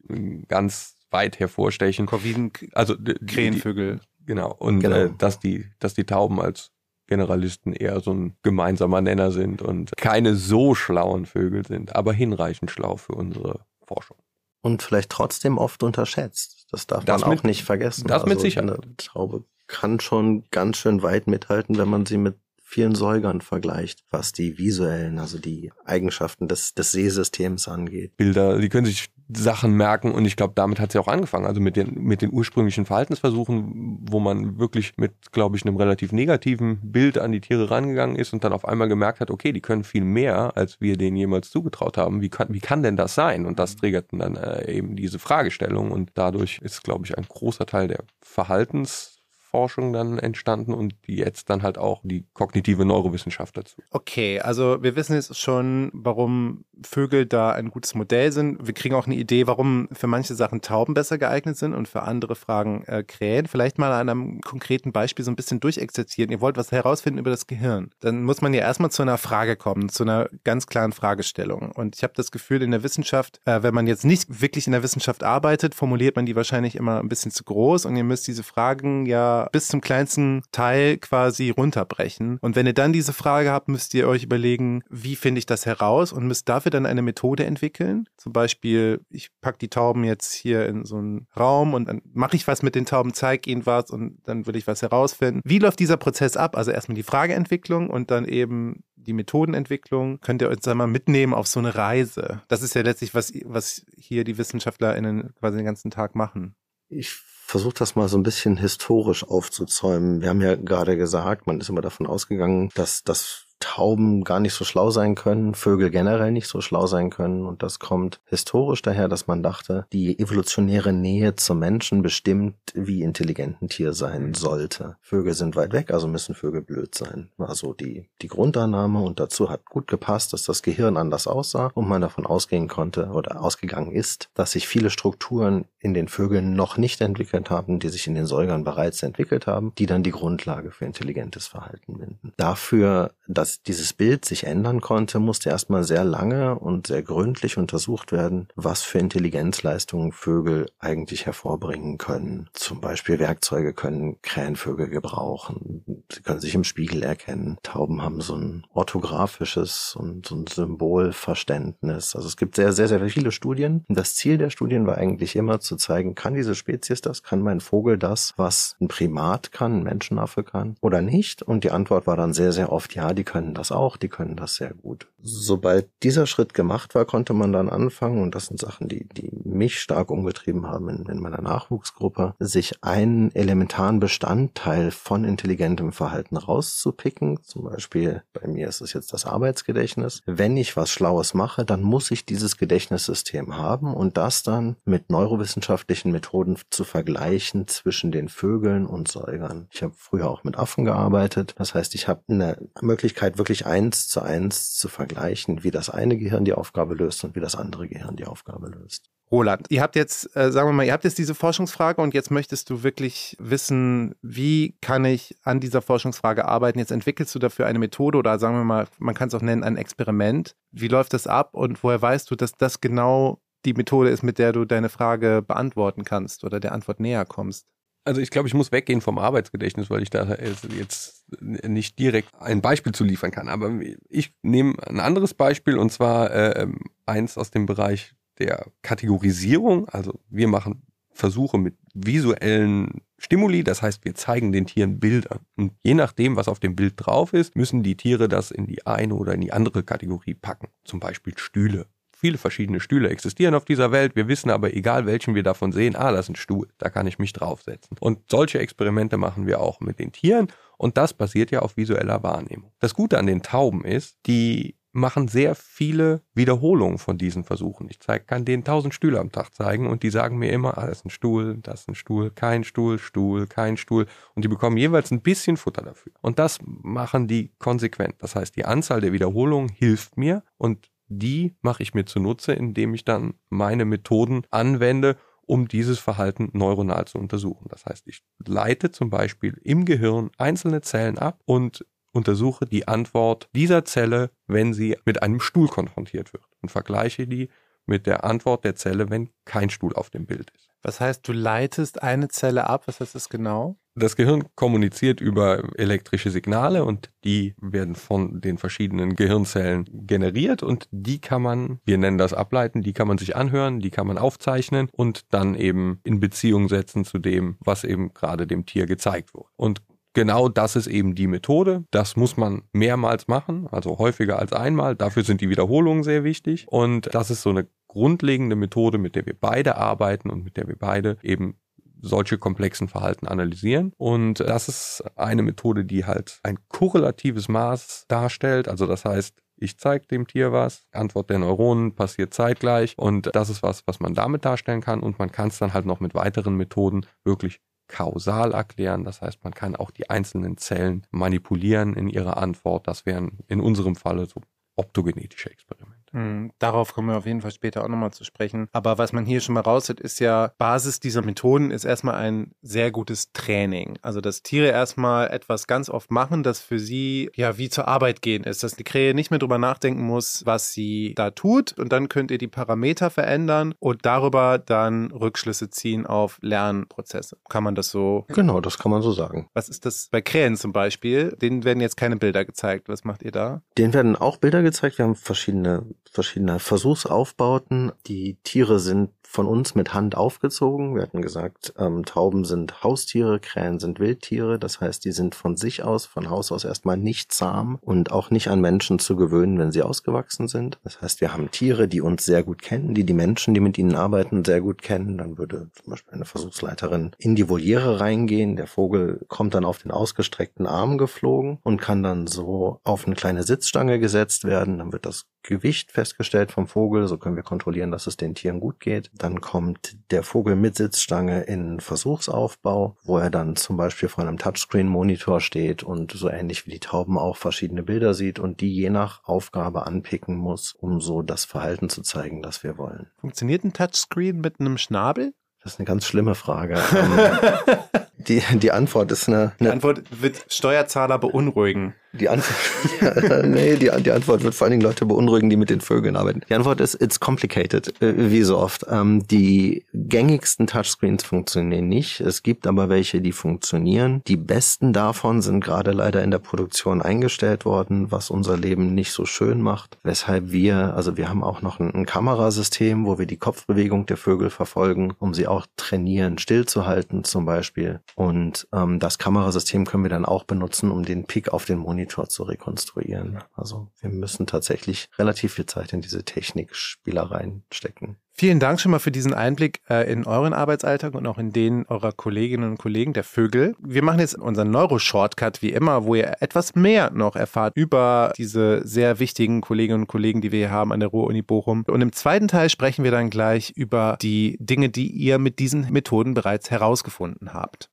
[0.48, 2.06] ganz weit hervorstechen.
[2.06, 2.96] Corviden, also
[3.28, 4.00] Krähenvögel.
[4.26, 4.54] genau.
[4.54, 4.96] Und genau.
[4.96, 6.72] Äh, dass die, dass die Tauben als
[7.08, 12.72] Generalisten eher so ein gemeinsamer Nenner sind und keine so schlauen Vögel sind, aber hinreichend
[12.72, 14.16] schlau für unsere Forschung
[14.62, 16.68] und vielleicht trotzdem oft unterschätzt.
[16.72, 18.08] Das darf das man mit, auch nicht vergessen.
[18.08, 18.70] Das also mit Sicherheit.
[18.70, 24.04] Eine Taube kann schon ganz schön weit mithalten, wenn man sie mit vielen Säugern vergleicht,
[24.12, 28.16] was die visuellen, also die Eigenschaften des, des Sehsystems angeht.
[28.18, 31.46] Bilder, die können sich Sachen merken und ich glaube, damit hat ja auch angefangen.
[31.46, 36.12] Also mit den, mit den ursprünglichen Verhaltensversuchen, wo man wirklich mit, glaube ich, einem relativ
[36.12, 39.62] negativen Bild an die Tiere rangegangen ist und dann auf einmal gemerkt hat, okay, die
[39.62, 42.22] können viel mehr, als wir denen jemals zugetraut haben.
[42.22, 43.46] Wie kann, wie kann denn das sein?
[43.46, 47.68] Und das triggerten dann äh, eben diese Fragestellung und dadurch ist, glaube ich, ein großer
[47.68, 49.19] Teil der Verhaltens
[49.50, 53.82] Forschung dann entstanden und jetzt dann halt auch die kognitive Neurowissenschaft dazu.
[53.92, 58.66] Okay, also wir wissen jetzt schon, warum Vögel da ein gutes Modell sind.
[58.66, 62.04] Wir kriegen auch eine Idee, warum für manche Sachen Tauben besser geeignet sind und für
[62.04, 63.48] andere Fragen äh, Krähen.
[63.48, 66.32] Vielleicht mal an einem konkreten Beispiel so ein bisschen durchexerzieren.
[66.32, 67.92] Ihr wollt was herausfinden über das Gehirn.
[68.00, 71.72] Dann muss man ja erstmal zu einer Frage kommen, zu einer ganz klaren Fragestellung.
[71.72, 74.74] Und ich habe das Gefühl, in der Wissenschaft, äh, wenn man jetzt nicht wirklich in
[74.74, 78.28] der Wissenschaft arbeitet, formuliert man die wahrscheinlich immer ein bisschen zu groß und ihr müsst
[78.28, 82.38] diese Fragen ja bis zum kleinsten Teil quasi runterbrechen.
[82.42, 85.66] Und wenn ihr dann diese Frage habt, müsst ihr euch überlegen, wie finde ich das
[85.66, 88.08] heraus und müsst dafür dann eine Methode entwickeln.
[88.18, 92.36] Zum Beispiel, ich packe die Tauben jetzt hier in so einen Raum und dann mache
[92.36, 95.42] ich was mit den Tauben, zeige ihnen was und dann will ich was herausfinden.
[95.44, 96.58] Wie läuft dieser Prozess ab?
[96.58, 100.20] Also erstmal die Frageentwicklung und dann eben die Methodenentwicklung.
[100.20, 102.42] Könnt ihr euch mal mitnehmen auf so eine Reise?
[102.48, 106.56] Das ist ja letztlich, was, was hier die WissenschaftlerInnen quasi den ganzen Tag machen.
[106.90, 110.22] Ich versuche das mal so ein bisschen historisch aufzuzäumen.
[110.22, 114.54] Wir haben ja gerade gesagt, man ist immer davon ausgegangen, dass das Tauben gar nicht
[114.54, 117.46] so schlau sein können, Vögel generell nicht so schlau sein können.
[117.46, 123.04] Und das kommt historisch daher, dass man dachte, die evolutionäre Nähe zum Menschen bestimmt, wie
[123.04, 124.98] intelligent ein Tier sein sollte.
[125.02, 127.30] Vögel sind weit weg, also müssen Vögel blöd sein.
[127.38, 131.72] War so die, die Grundannahme und dazu hat gut gepasst, dass das Gehirn anders aussah
[131.74, 136.56] und man davon ausgehen konnte oder ausgegangen ist, dass sich viele Strukturen in den Vögeln
[136.56, 140.12] noch nicht entwickelt haben, die sich in den Säugern bereits entwickelt haben, die dann die
[140.12, 142.34] Grundlage für intelligentes Verhalten binden.
[142.38, 147.58] Dafür, dass dass dieses Bild sich ändern konnte, musste erstmal sehr lange und sehr gründlich
[147.58, 152.48] untersucht werden, was für Intelligenzleistungen Vögel eigentlich hervorbringen können.
[152.54, 155.84] Zum Beispiel Werkzeuge können Krähenvögel gebrauchen.
[156.12, 157.58] Sie können sich im Spiegel erkennen.
[157.64, 162.16] Tauben haben so ein orthografisches und so ein Symbolverständnis.
[162.16, 163.84] Also es gibt sehr, sehr, sehr viele Studien.
[163.90, 167.24] Das Ziel der Studien war eigentlich immer zu zeigen, kann diese Spezies das?
[167.24, 171.42] Kann mein Vogel das, was ein Primat kann, ein Menschenaffe kann oder nicht?
[171.42, 174.10] Und die Antwort war dann sehr, sehr oft, ja, die können können das auch, die
[174.10, 175.08] können das sehr gut.
[175.22, 179.32] Sobald dieser Schritt gemacht war, konnte man dann anfangen, und das sind Sachen, die, die
[179.46, 186.36] mich stark umgetrieben haben in, in meiner Nachwuchsgruppe, sich einen elementaren Bestandteil von intelligentem Verhalten
[186.36, 187.42] rauszupicken.
[187.44, 190.22] Zum Beispiel bei mir ist es jetzt das Arbeitsgedächtnis.
[190.26, 195.10] Wenn ich was Schlaues mache, dann muss ich dieses Gedächtnissystem haben und das dann mit
[195.10, 199.68] neurowissenschaftlichen Methoden zu vergleichen zwischen den Vögeln und Säugern.
[199.72, 201.56] Ich habe früher auch mit Affen gearbeitet.
[201.58, 205.90] Das heißt, ich habe eine Möglichkeit, Möglichkeit, wirklich eins zu eins zu vergleichen, wie das
[205.90, 209.10] eine Gehirn die Aufgabe löst und wie das andere Gehirn die Aufgabe löst.
[209.32, 212.32] Roland, ihr habt jetzt, äh, sagen wir mal, ihr habt jetzt diese Forschungsfrage und jetzt
[212.32, 216.80] möchtest du wirklich wissen, wie kann ich an dieser Forschungsfrage arbeiten?
[216.80, 219.64] Jetzt entwickelst du dafür eine Methode oder sagen wir mal, man kann es auch nennen,
[219.64, 220.56] ein Experiment.
[220.72, 224.40] Wie läuft das ab und woher weißt du, dass das genau die Methode ist, mit
[224.40, 227.68] der du deine Frage beantworten kannst oder der Antwort näher kommst?
[228.06, 230.36] Also ich glaube, ich muss weggehen vom Arbeitsgedächtnis, weil ich da
[230.78, 233.50] jetzt nicht direkt ein Beispiel zu liefern kann.
[233.50, 233.72] Aber
[234.10, 236.68] ich nehme ein anderes Beispiel und zwar äh,
[237.06, 239.88] eins aus dem Bereich der Kategorisierung.
[239.90, 240.82] Also wir machen
[241.12, 245.42] Versuche mit visuellen Stimuli, das heißt, wir zeigen den Tieren Bilder.
[245.58, 248.88] Und je nachdem, was auf dem Bild drauf ist, müssen die Tiere das in die
[248.88, 250.70] eine oder in die andere Kategorie packen.
[250.86, 251.88] Zum Beispiel Stühle
[252.20, 254.16] viele verschiedene Stühle existieren auf dieser Welt.
[254.16, 257.08] Wir wissen aber, egal welchen wir davon sehen, ah, das ist ein Stuhl, da kann
[257.08, 257.98] ich mich draufsetzen.
[258.00, 262.22] Und solche Experimente machen wir auch mit den Tieren und das basiert ja auf visueller
[262.24, 262.72] Wahrnehmung.
[262.80, 267.88] Das Gute an den Tauben ist, die machen sehr viele Wiederholungen von diesen Versuchen.
[267.90, 270.88] Ich zeig, kann denen tausend Stühle am Tag zeigen und die sagen mir immer, ah,
[270.88, 274.08] das ist ein Stuhl, das ist ein Stuhl, kein Stuhl, Stuhl, kein Stuhl.
[274.36, 276.14] Und die bekommen jeweils ein bisschen Futter dafür.
[276.22, 278.16] Und das machen die konsequent.
[278.20, 282.94] Das heißt, die Anzahl der Wiederholungen hilft mir und die mache ich mir zunutze, indem
[282.94, 287.68] ich dann meine Methoden anwende, um dieses Verhalten neuronal zu untersuchen.
[287.70, 293.50] Das heißt, ich leite zum Beispiel im Gehirn einzelne Zellen ab und untersuche die Antwort
[293.56, 297.50] dieser Zelle, wenn sie mit einem Stuhl konfrontiert wird und vergleiche die
[297.86, 300.69] mit der Antwort der Zelle, wenn kein Stuhl auf dem Bild ist.
[300.82, 302.84] Was heißt, du leitest eine Zelle ab?
[302.88, 303.78] Was heißt das genau?
[303.96, 310.88] Das Gehirn kommuniziert über elektrische Signale und die werden von den verschiedenen Gehirnzellen generiert und
[310.92, 314.18] die kann man, wir nennen das ableiten, die kann man sich anhören, die kann man
[314.18, 319.34] aufzeichnen und dann eben in Beziehung setzen zu dem, was eben gerade dem Tier gezeigt
[319.34, 319.50] wurde.
[319.58, 319.82] Und
[320.14, 321.84] genau das ist eben die Methode.
[321.92, 324.96] Das muss man mehrmals machen, also häufiger als einmal.
[324.96, 326.68] Dafür sind die Wiederholungen sehr wichtig.
[326.70, 330.70] Und das ist so eine grundlegende Methode, mit der wir beide arbeiten und mit der
[330.70, 331.60] wir beide eben
[332.02, 333.92] solche komplexen Verhalten analysieren.
[333.98, 338.70] Und das ist eine Methode, die halt ein korrelatives Maß darstellt.
[338.70, 343.50] Also das heißt, ich zeige dem Tier was, Antwort der Neuronen passiert zeitgleich und das
[343.50, 346.16] ist was, was man damit darstellen kann und man kann es dann halt noch mit
[346.16, 349.04] weiteren Methoden wirklich kausal erklären.
[349.04, 352.88] Das heißt, man kann auch die einzelnen Zellen manipulieren in ihrer Antwort.
[352.88, 354.42] Das wären in unserem Falle so
[354.78, 355.99] optogenetische Experimente.
[356.14, 358.68] Mhm, darauf kommen wir auf jeden Fall später auch nochmal zu sprechen.
[358.72, 362.52] Aber was man hier schon mal raushört, ist ja, Basis dieser Methoden ist erstmal ein
[362.62, 363.98] sehr gutes Training.
[364.02, 368.22] Also, dass Tiere erstmal etwas ganz oft machen, das für sie ja wie zur Arbeit
[368.22, 368.64] gehen ist.
[368.64, 371.74] Dass die Krähe nicht mehr drüber nachdenken muss, was sie da tut.
[371.74, 377.38] Und dann könnt ihr die Parameter verändern und darüber dann Rückschlüsse ziehen auf Lernprozesse.
[377.50, 378.26] Kann man das so?
[378.30, 379.50] Genau, das kann man so sagen.
[379.54, 381.36] Was ist das bei Krähen zum Beispiel?
[381.42, 382.90] Denen werden jetzt keine Bilder gezeigt.
[382.90, 383.62] Was macht ihr da?
[383.78, 384.98] Denen werden auch Bilder gezeigt.
[384.98, 387.92] Wir haben verschiedene verschiedene Versuchsaufbauten.
[388.08, 390.96] Die Tiere sind von uns mit Hand aufgezogen.
[390.96, 394.58] Wir hatten gesagt, ähm, Tauben sind Haustiere, Krähen sind Wildtiere.
[394.58, 398.32] Das heißt, die sind von sich aus, von Haus aus erstmal nicht zahm und auch
[398.32, 400.80] nicht an Menschen zu gewöhnen, wenn sie ausgewachsen sind.
[400.84, 403.78] Das heißt, wir haben Tiere, die uns sehr gut kennen, die die Menschen, die mit
[403.78, 405.20] ihnen arbeiten, sehr gut kennen.
[405.20, 408.56] Dann würde zum Beispiel eine Versuchsleiterin in die Voliere reingehen.
[408.56, 413.16] Der Vogel kommt dann auf den ausgestreckten Arm geflogen und kann dann so auf eine
[413.16, 414.80] kleine Sitzstange gesetzt werden.
[414.80, 417.08] Dann wird das Gewicht festgestellt vom Vogel.
[417.08, 419.10] So können wir kontrollieren, dass es den Tieren gut geht.
[419.20, 424.38] Dann kommt der Vogel mit Sitzstange in Versuchsaufbau, wo er dann zum Beispiel vor einem
[424.38, 428.90] Touchscreen-Monitor steht und so ähnlich wie die Tauben auch verschiedene Bilder sieht und die je
[428.90, 433.12] nach Aufgabe anpicken muss, um so das Verhalten zu zeigen, das wir wollen.
[433.20, 435.34] Funktioniert ein Touchscreen mit einem Schnabel?
[435.62, 436.80] Das ist eine ganz schlimme Frage.
[438.20, 441.94] die, die Antwort ist eine, eine Die Antwort wird Steuerzahler beunruhigen.
[442.12, 445.80] Die Antwort, nee, die, die Antwort wird vor allen Dingen Leute beunruhigen, die mit den
[445.80, 446.42] Vögeln arbeiten.
[446.50, 448.86] Die Antwort ist, it's complicated, äh, wie so oft.
[448.90, 452.20] Ähm, die gängigsten Touchscreens funktionieren nicht.
[452.20, 454.24] Es gibt aber welche, die funktionieren.
[454.28, 459.12] Die besten davon sind gerade leider in der Produktion eingestellt worden, was unser Leben nicht
[459.12, 460.00] so schön macht.
[460.02, 464.18] Weshalb wir, also wir haben auch noch ein, ein Kamerasystem, wo wir die Kopfbewegung der
[464.18, 468.00] Vögel verfolgen, um sie auch trainieren, stillzuhalten zum Beispiel.
[468.16, 472.30] Und ähm, das Kamerasystem können wir dann auch benutzen, um den Pick auf den Monitor
[472.30, 473.40] zu rekonstruieren.
[473.56, 478.18] Also wir müssen tatsächlich relativ viel Zeit in diese Technikspielereien stecken.
[478.40, 481.86] Vielen Dank schon mal für diesen Einblick äh, in euren Arbeitsalltag und auch in den
[481.88, 483.76] eurer Kolleginnen und Kollegen der Vögel.
[483.80, 488.88] Wir machen jetzt unseren Neuro-Shortcut wie immer, wo ihr etwas mehr noch erfahrt über diese
[488.88, 491.84] sehr wichtigen Kolleginnen und Kollegen, die wir hier haben an der Ruhr-Uni Bochum.
[491.86, 495.92] Und im zweiten Teil sprechen wir dann gleich über die Dinge, die ihr mit diesen
[495.92, 497.90] Methoden bereits herausgefunden habt.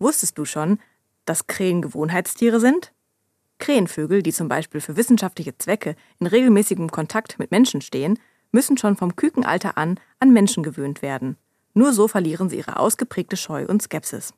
[0.00, 0.80] Wusstest du schon,
[1.26, 2.92] dass Krähen Gewohnheitstiere sind?
[3.58, 8.18] Krähenvögel, die zum Beispiel für wissenschaftliche Zwecke in regelmäßigem Kontakt mit Menschen stehen,
[8.50, 11.36] müssen schon vom Kükenalter an an Menschen gewöhnt werden.
[11.74, 14.34] Nur so verlieren sie ihre ausgeprägte Scheu und Skepsis.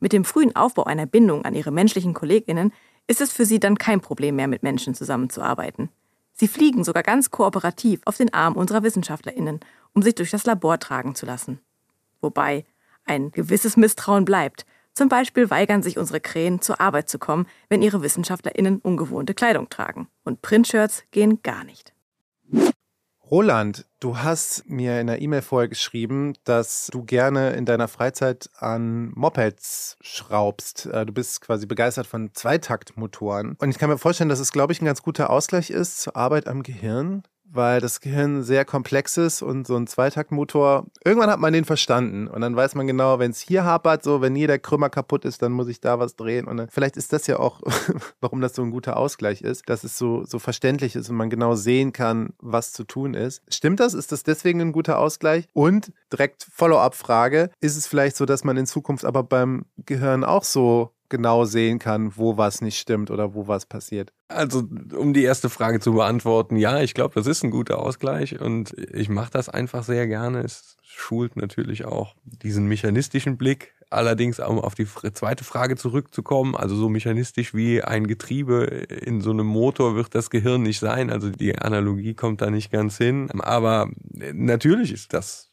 [0.00, 2.72] Mit dem frühen Aufbau einer Bindung an ihre menschlichen KollegInnen
[3.08, 5.90] ist es für sie dann kein Problem mehr, mit Menschen zusammenzuarbeiten.
[6.32, 9.58] Sie fliegen sogar ganz kooperativ auf den Arm unserer WissenschaftlerInnen,
[9.92, 11.58] um sich durch das Labor tragen zu lassen.
[12.20, 12.64] Wobei
[13.08, 17.82] ein gewisses Misstrauen bleibt, zum Beispiel weigern sich unsere Krähen, zur Arbeit zu kommen, wenn
[17.82, 20.08] ihre WissenschaftlerInnen ungewohnte Kleidung tragen.
[20.24, 21.92] Und Printshirts gehen gar nicht.
[23.30, 28.48] Roland, du hast mir in einer E-Mail vorher geschrieben, dass du gerne in deiner Freizeit
[28.58, 30.86] an Mopeds schraubst.
[30.86, 33.54] Äh, du bist quasi begeistert von Zweitaktmotoren.
[33.58, 36.16] Und ich kann mir vorstellen, dass es, glaube ich, ein ganz guter Ausgleich ist zur
[36.16, 41.40] Arbeit am Gehirn weil das Gehirn sehr komplex ist und so ein Zweitaktmotor, irgendwann hat
[41.40, 44.46] man den verstanden und dann weiß man genau, wenn es hier hapert, so wenn hier
[44.46, 47.26] der Krümmer kaputt ist, dann muss ich da was drehen und dann, vielleicht ist das
[47.26, 47.60] ja auch,
[48.20, 51.30] warum das so ein guter Ausgleich ist, dass es so, so verständlich ist und man
[51.30, 53.42] genau sehen kann, was zu tun ist.
[53.48, 53.94] Stimmt das?
[53.94, 55.46] Ist das deswegen ein guter Ausgleich?
[55.52, 60.44] Und direkt Follow-up-Frage, ist es vielleicht so, dass man in Zukunft aber beim Gehirn auch
[60.44, 64.12] so genau sehen kann, wo was nicht stimmt oder wo was passiert?
[64.28, 64.64] Also,
[64.96, 68.74] um die erste Frage zu beantworten, ja, ich glaube, das ist ein guter Ausgleich und
[68.92, 70.40] ich mache das einfach sehr gerne.
[70.40, 73.74] Es schult natürlich auch diesen mechanistischen Blick.
[73.90, 79.30] Allerdings, um auf die zweite Frage zurückzukommen, also so mechanistisch wie ein Getriebe in so
[79.30, 81.08] einem Motor wird das Gehirn nicht sein.
[81.08, 83.30] Also die Analogie kommt da nicht ganz hin.
[83.40, 83.88] Aber
[84.34, 85.48] natürlich ist das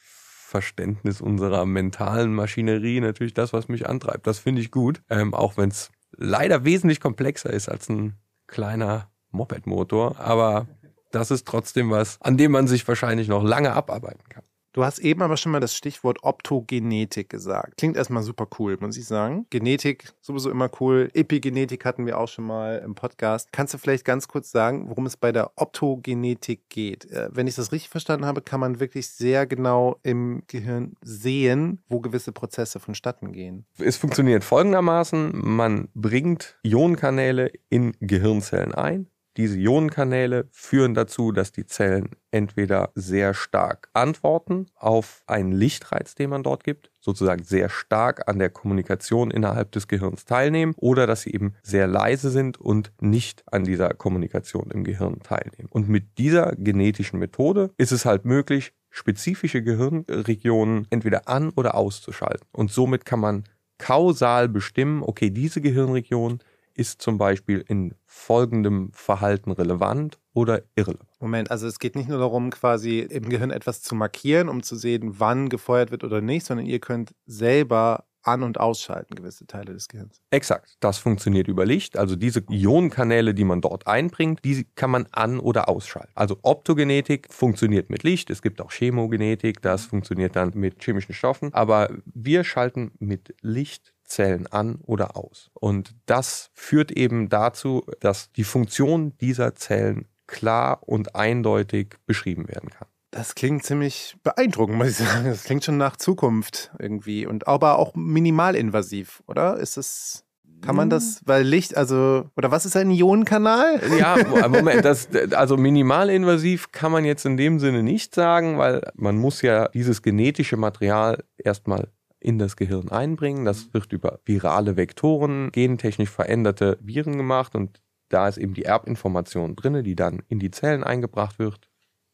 [0.55, 4.25] Verständnis unserer mentalen Maschinerie natürlich das, was mich antreibt.
[4.25, 8.13] Das finde ich gut, ähm, auch wenn es leider wesentlich komplexer ist als ein
[8.47, 10.17] kleiner Moped-Motor.
[10.17, 10.65] Aber
[11.11, 14.44] das ist trotzdem was, an dem man sich wahrscheinlich noch lange abarbeiten kann.
[14.75, 17.77] Du hast eben aber schon mal das Stichwort Optogenetik gesagt.
[17.77, 19.45] Klingt erstmal super cool, muss ich sagen.
[19.49, 21.09] Genetik sowieso immer cool.
[21.13, 23.53] Epigenetik hatten wir auch schon mal im Podcast.
[23.53, 27.09] Kannst du vielleicht ganz kurz sagen, worum es bei der Optogenetik geht?
[27.09, 31.81] Äh, wenn ich das richtig verstanden habe, kann man wirklich sehr genau im Gehirn sehen,
[31.87, 33.65] wo gewisse Prozesse vonstatten gehen.
[33.77, 35.39] Es funktioniert folgendermaßen.
[35.41, 43.33] Man bringt Ionenkanäle in Gehirnzellen ein diese Ionenkanäle führen dazu, dass die Zellen entweder sehr
[43.33, 49.31] stark antworten auf einen Lichtreiz, den man dort gibt, sozusagen sehr stark an der Kommunikation
[49.31, 53.89] innerhalb des Gehirns teilnehmen, oder dass sie eben sehr leise sind und nicht an dieser
[53.89, 55.69] Kommunikation im Gehirn teilnehmen.
[55.69, 62.47] Und mit dieser genetischen Methode ist es halt möglich, spezifische Gehirnregionen entweder an oder auszuschalten.
[62.53, 63.43] Und somit kann man
[63.77, 66.39] kausal bestimmen, okay, diese Gehirnregion
[66.75, 71.09] ist zum Beispiel in folgendem Verhalten relevant oder irrelevant.
[71.19, 74.75] Moment, also es geht nicht nur darum, quasi im Gehirn etwas zu markieren, um zu
[74.75, 79.73] sehen, wann gefeuert wird oder nicht, sondern ihr könnt selber an- und ausschalten, gewisse Teile
[79.73, 80.21] des Gehirns.
[80.31, 80.77] Exakt.
[80.79, 81.97] Das funktioniert über Licht.
[81.97, 86.11] Also diese Ionenkanäle, die man dort einbringt, die kann man an- oder ausschalten.
[86.15, 88.29] Also Optogenetik funktioniert mit Licht.
[88.29, 91.53] Es gibt auch Chemogenetik, das funktioniert dann mit chemischen Stoffen.
[91.53, 95.49] Aber wir schalten mit Licht Zellen an oder aus.
[95.53, 102.69] Und das führt eben dazu, dass die Funktion dieser Zellen klar und eindeutig beschrieben werden
[102.69, 102.87] kann.
[103.11, 105.25] Das klingt ziemlich beeindruckend, muss ich sagen.
[105.25, 109.57] Das klingt schon nach Zukunft irgendwie und aber auch minimalinvasiv, oder?
[109.57, 110.25] Ist es
[110.61, 113.81] kann man das, weil Licht, also, oder was ist ein Ionenkanal?
[113.99, 114.17] Ja,
[114.49, 119.41] Moment, das, also minimalinvasiv kann man jetzt in dem Sinne nicht sagen, weil man muss
[119.41, 121.89] ja dieses genetische Material erstmal
[122.25, 123.45] in das Gehirn einbringen.
[123.45, 129.55] Das wird über virale Vektoren, gentechnisch veränderte Viren gemacht und da ist eben die Erbinformation
[129.55, 131.69] drin, die dann in die Zellen eingebracht wird.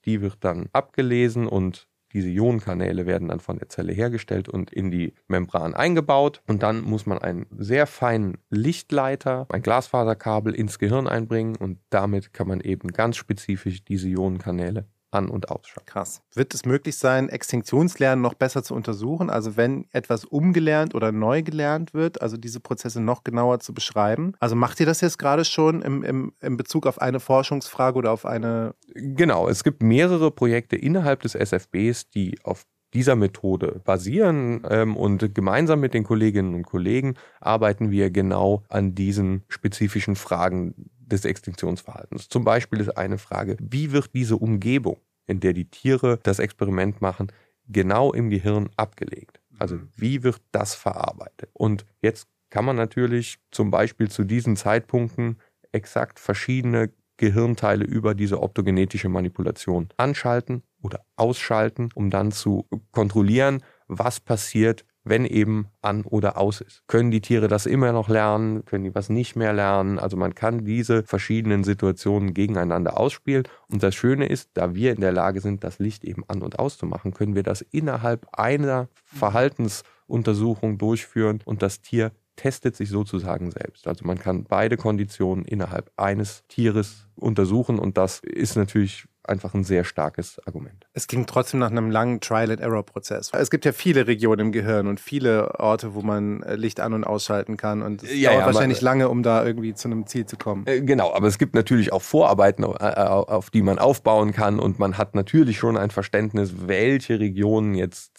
[0.05, 4.91] Die wird dann abgelesen und diese Ionenkanäle werden dann von der Zelle hergestellt und in
[4.91, 6.41] die Membran eingebaut.
[6.47, 12.33] Und dann muss man einen sehr feinen Lichtleiter, ein Glasfaserkabel ins Gehirn einbringen und damit
[12.33, 15.85] kann man eben ganz spezifisch diese Ionenkanäle an- und ausschalten.
[15.85, 16.21] Krass.
[16.33, 19.29] Wird es möglich sein, Extinktionslernen noch besser zu untersuchen?
[19.29, 24.33] Also wenn etwas umgelernt oder neu gelernt wird, also diese Prozesse noch genauer zu beschreiben?
[24.39, 28.11] Also macht ihr das jetzt gerade schon im, im, im Bezug auf eine Forschungsfrage oder
[28.11, 28.73] auf eine...
[28.93, 35.33] Genau, es gibt mehrere Projekte innerhalb des SFBs, die auf dieser Methode basieren ähm, und
[35.33, 42.29] gemeinsam mit den Kolleginnen und Kollegen arbeiten wir genau an diesen spezifischen Fragen des Extinktionsverhaltens.
[42.29, 44.97] Zum Beispiel ist eine Frage, wie wird diese Umgebung,
[45.27, 47.31] in der die Tiere das Experiment machen,
[47.67, 49.39] genau im Gehirn abgelegt?
[49.59, 49.89] Also mhm.
[49.95, 51.49] wie wird das verarbeitet?
[51.53, 55.37] Und jetzt kann man natürlich zum Beispiel zu diesen Zeitpunkten
[55.71, 64.19] exakt verschiedene Gehirnteile über diese optogenetische Manipulation anschalten oder ausschalten, um dann zu kontrollieren, was
[64.19, 66.83] passiert, wenn eben an oder aus ist.
[66.87, 68.65] Können die Tiere das immer noch lernen?
[68.65, 69.99] Können die was nicht mehr lernen?
[69.99, 73.43] Also man kann diese verschiedenen Situationen gegeneinander ausspielen.
[73.67, 76.59] Und das Schöne ist, da wir in der Lage sind, das Licht eben an und
[76.59, 83.87] auszumachen, können wir das innerhalb einer Verhaltensuntersuchung durchführen und das Tier testet sich sozusagen selbst.
[83.87, 89.63] Also man kann beide Konditionen innerhalb eines Tieres untersuchen und das ist natürlich einfach ein
[89.63, 90.87] sehr starkes Argument.
[90.93, 93.31] Es klingt trotzdem nach einem langen Trial-and-Error-Prozess.
[93.33, 96.93] Es gibt ja viele Regionen im Gehirn und viele Orte, wo man äh, Licht an-
[96.93, 97.81] und ausschalten kann.
[97.81, 100.65] Und es ja, dauert ja, wahrscheinlich lange, um da irgendwie zu einem Ziel zu kommen.
[100.67, 104.59] Äh, genau, aber es gibt natürlich auch Vorarbeiten, äh, auf die man aufbauen kann.
[104.59, 108.10] Und man hat natürlich schon ein Verständnis, welche Regionen jetzt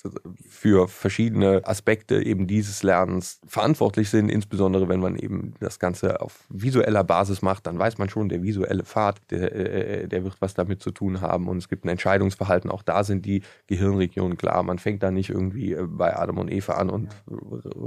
[0.48, 4.28] für verschiedene Aspekte eben dieses Lernens verantwortlich sind.
[4.28, 8.42] Insbesondere wenn man eben das Ganze auf visueller Basis macht, dann weiß man schon, der
[8.42, 12.70] visuelle Pfad, der, der wird was damit zu tun haben und es gibt ein Entscheidungsverhalten.
[12.70, 14.62] Auch da sind die Gehirnregionen klar.
[14.62, 17.08] Man fängt da nicht irgendwie äh, bei Adam und Eva an und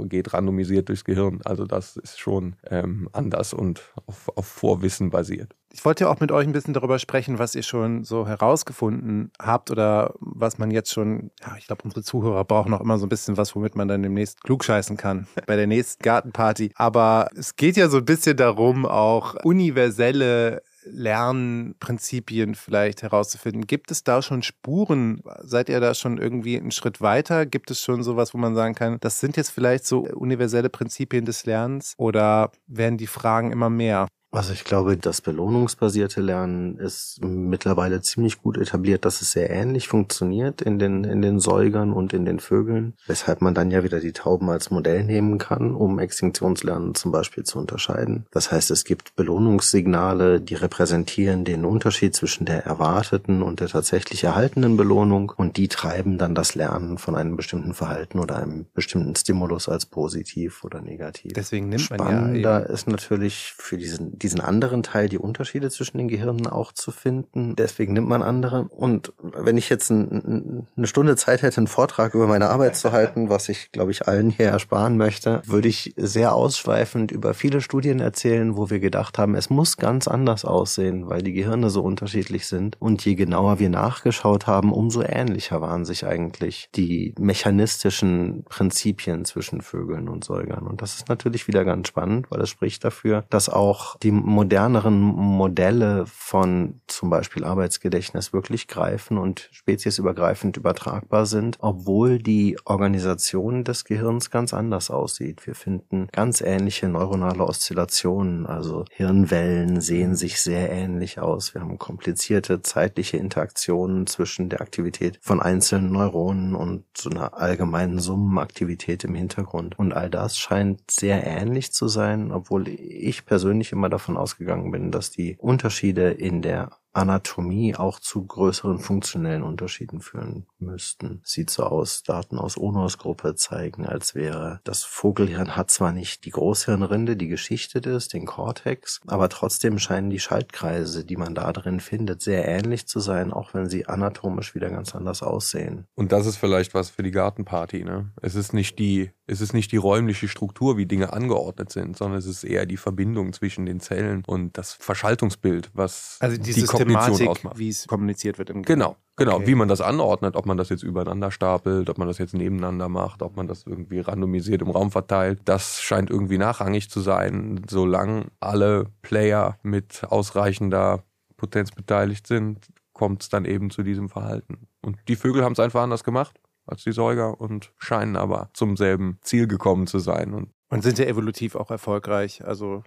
[0.08, 1.40] geht randomisiert durchs Gehirn.
[1.44, 5.54] Also das ist schon ähm, anders und auf, auf Vorwissen basiert.
[5.76, 9.30] Ich wollte ja auch mit euch ein bisschen darüber sprechen, was ihr schon so herausgefunden
[9.38, 13.04] habt oder was man jetzt schon, ja, ich glaube, unsere Zuhörer brauchen noch immer so
[13.04, 16.72] ein bisschen was, womit man dann demnächst klugscheißen kann bei der nächsten Gartenparty.
[16.76, 23.66] Aber es geht ja so ein bisschen darum, auch universelle Lernprinzipien vielleicht herauszufinden.
[23.66, 25.22] Gibt es da schon Spuren?
[25.42, 27.44] Seid ihr da schon irgendwie einen Schritt weiter?
[27.44, 31.26] Gibt es schon sowas, wo man sagen kann, das sind jetzt vielleicht so universelle Prinzipien
[31.26, 34.06] des Lernens oder werden die Fragen immer mehr?
[34.36, 39.88] Also ich glaube, das belohnungsbasierte Lernen ist mittlerweile ziemlich gut etabliert, dass es sehr ähnlich
[39.88, 44.00] funktioniert in den, in den Säugern und in den Vögeln, weshalb man dann ja wieder
[44.00, 48.26] die Tauben als Modell nehmen kann, um Extinktionslernen zum Beispiel zu unterscheiden.
[48.30, 54.22] Das heißt, es gibt Belohnungssignale, die repräsentieren den Unterschied zwischen der erwarteten und der tatsächlich
[54.24, 59.16] erhaltenen Belohnung und die treiben dann das Lernen von einem bestimmten Verhalten oder einem bestimmten
[59.16, 61.32] Stimulus als positiv oder negativ.
[61.32, 65.98] Deswegen nimmt man Spannender ja ist natürlich für diesen, diesen anderen Teil die Unterschiede zwischen
[65.98, 67.54] den Gehirnen auch zu finden.
[67.54, 68.64] Deswegen nimmt man andere.
[68.70, 72.90] Und wenn ich jetzt ein, eine Stunde Zeit hätte, einen Vortrag über meine Arbeit zu
[72.90, 77.60] halten, was ich, glaube ich, allen hier ersparen möchte, würde ich sehr ausschweifend über viele
[77.60, 81.82] Studien erzählen, wo wir gedacht haben, es muss ganz anders aussehen, weil die Gehirne so
[81.82, 82.80] unterschiedlich sind.
[82.80, 89.60] Und je genauer wir nachgeschaut haben, umso ähnlicher waren sich eigentlich die mechanistischen Prinzipien zwischen
[89.60, 90.66] Vögeln und Säugern.
[90.66, 95.00] Und das ist natürlich wieder ganz spannend, weil es spricht dafür, dass auch die moderneren
[95.00, 103.84] Modelle von zum Beispiel Arbeitsgedächtnis wirklich greifen und speziesübergreifend übertragbar sind, obwohl die Organisation des
[103.84, 105.46] Gehirns ganz anders aussieht.
[105.46, 111.54] Wir finden ganz ähnliche neuronale Oszillationen, also Hirnwellen sehen sich sehr ähnlich aus.
[111.54, 117.98] Wir haben komplizierte zeitliche Interaktionen zwischen der Aktivität von einzelnen Neuronen und so einer allgemeinen
[117.98, 119.78] Summenaktivität im Hintergrund.
[119.78, 124.90] Und all das scheint sehr ähnlich zu sein, obwohl ich persönlich immer davon ausgegangen bin,
[124.90, 131.20] dass die Unterschiede in der Anatomie auch zu größeren funktionellen Unterschieden führen müssten.
[131.24, 136.30] Sieht so aus, Daten aus Onos-Gruppe zeigen, als wäre das Vogelhirn hat zwar nicht die
[136.30, 141.80] Großhirnrinde, die geschichtet ist, den Cortex, aber trotzdem scheinen die Schaltkreise, die man da drin
[141.80, 145.86] findet, sehr ähnlich zu sein, auch wenn sie anatomisch wieder ganz anders aussehen.
[145.96, 148.10] Und das ist vielleicht was für die Gartenparty, ne?
[148.22, 152.18] Es ist nicht die, es ist nicht die räumliche Struktur, wie Dinge angeordnet sind, sondern
[152.18, 156.62] es ist eher die Verbindung zwischen den Zellen und das Verschaltungsbild, was Also die, die
[156.62, 157.58] Kognition ausmacht.
[157.58, 159.36] wie es kommuniziert wird im Genau, genau.
[159.36, 159.48] Okay.
[159.48, 162.88] Wie man das anordnet, ob man das jetzt übereinander stapelt, ob man das jetzt nebeneinander
[162.88, 167.62] macht, ob man das irgendwie randomisiert im Raum verteilt, das scheint irgendwie nachrangig zu sein,
[167.68, 171.02] solange alle Player mit ausreichender
[171.36, 174.68] Potenz beteiligt sind, kommt es dann eben zu diesem Verhalten.
[174.82, 178.76] Und die Vögel haben es einfach anders gemacht als die Säuger und scheinen aber zum
[178.76, 180.34] selben Ziel gekommen zu sein.
[180.34, 182.44] Und Und sind ja evolutiv auch erfolgreich.
[182.44, 182.82] Also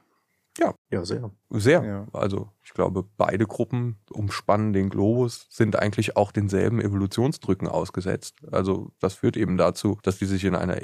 [0.91, 1.31] Ja, sehr.
[1.49, 1.83] sehr.
[1.83, 2.07] Ja.
[2.11, 8.35] Also ich glaube, beide Gruppen umspannen den Globus, sind eigentlich auch denselben Evolutionsdrücken ausgesetzt.
[8.51, 10.79] Also das führt eben dazu, dass die sich in einer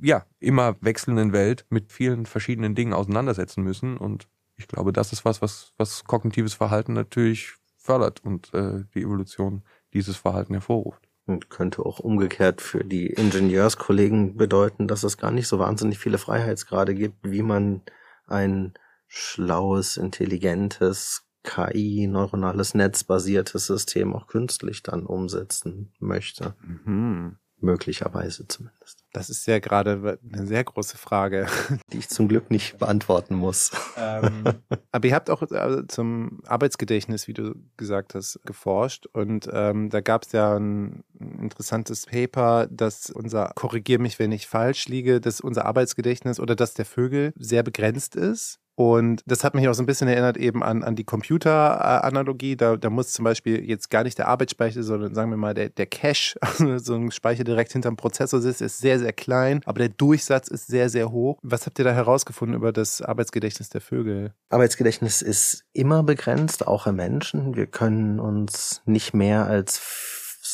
[0.00, 3.96] ja immer wechselnden Welt mit vielen verschiedenen Dingen auseinandersetzen müssen.
[3.96, 9.02] Und ich glaube, das ist was, was, was kognitives Verhalten natürlich fördert und äh, die
[9.02, 11.08] Evolution dieses Verhalten hervorruft.
[11.26, 16.18] Und könnte auch umgekehrt für die Ingenieurskollegen bedeuten, dass es gar nicht so wahnsinnig viele
[16.18, 17.80] Freiheitsgrade gibt, wie man
[18.26, 18.74] ein
[19.06, 26.54] schlaues, intelligentes, KI, neuronales Netz basiertes System auch künstlich dann umsetzen möchte.
[26.84, 27.36] mhm.
[27.58, 29.03] Möglicherweise zumindest.
[29.14, 31.46] Das ist ja gerade eine sehr große Frage.
[31.92, 33.70] Die ich zum Glück nicht beantworten muss.
[33.96, 34.44] Ähm,
[34.92, 39.06] aber ihr habt auch äh, zum Arbeitsgedächtnis, wie du gesagt hast, geforscht.
[39.06, 41.04] Und ähm, da gab es ja ein
[41.40, 46.74] interessantes Paper, dass unser, korrigier mich, wenn ich falsch liege, dass unser Arbeitsgedächtnis oder das
[46.74, 48.58] der Vögel sehr begrenzt ist.
[48.76, 52.56] Und das hat mich auch so ein bisschen erinnert eben an, an die Computeranalogie.
[52.56, 55.68] Da, da muss zum Beispiel jetzt gar nicht der Arbeitsspeicher, sondern sagen wir mal der,
[55.68, 59.78] der Cache, also so ein Speicher direkt hinterm Prozessor sitzt, ist sehr, sehr klein, aber
[59.78, 61.38] der Durchsatz ist sehr, sehr hoch.
[61.42, 64.34] Was habt ihr da herausgefunden über das Arbeitsgedächtnis der Vögel?
[64.48, 67.56] Arbeitsgedächtnis ist immer begrenzt, auch im Menschen.
[67.56, 69.78] Wir können uns nicht mehr als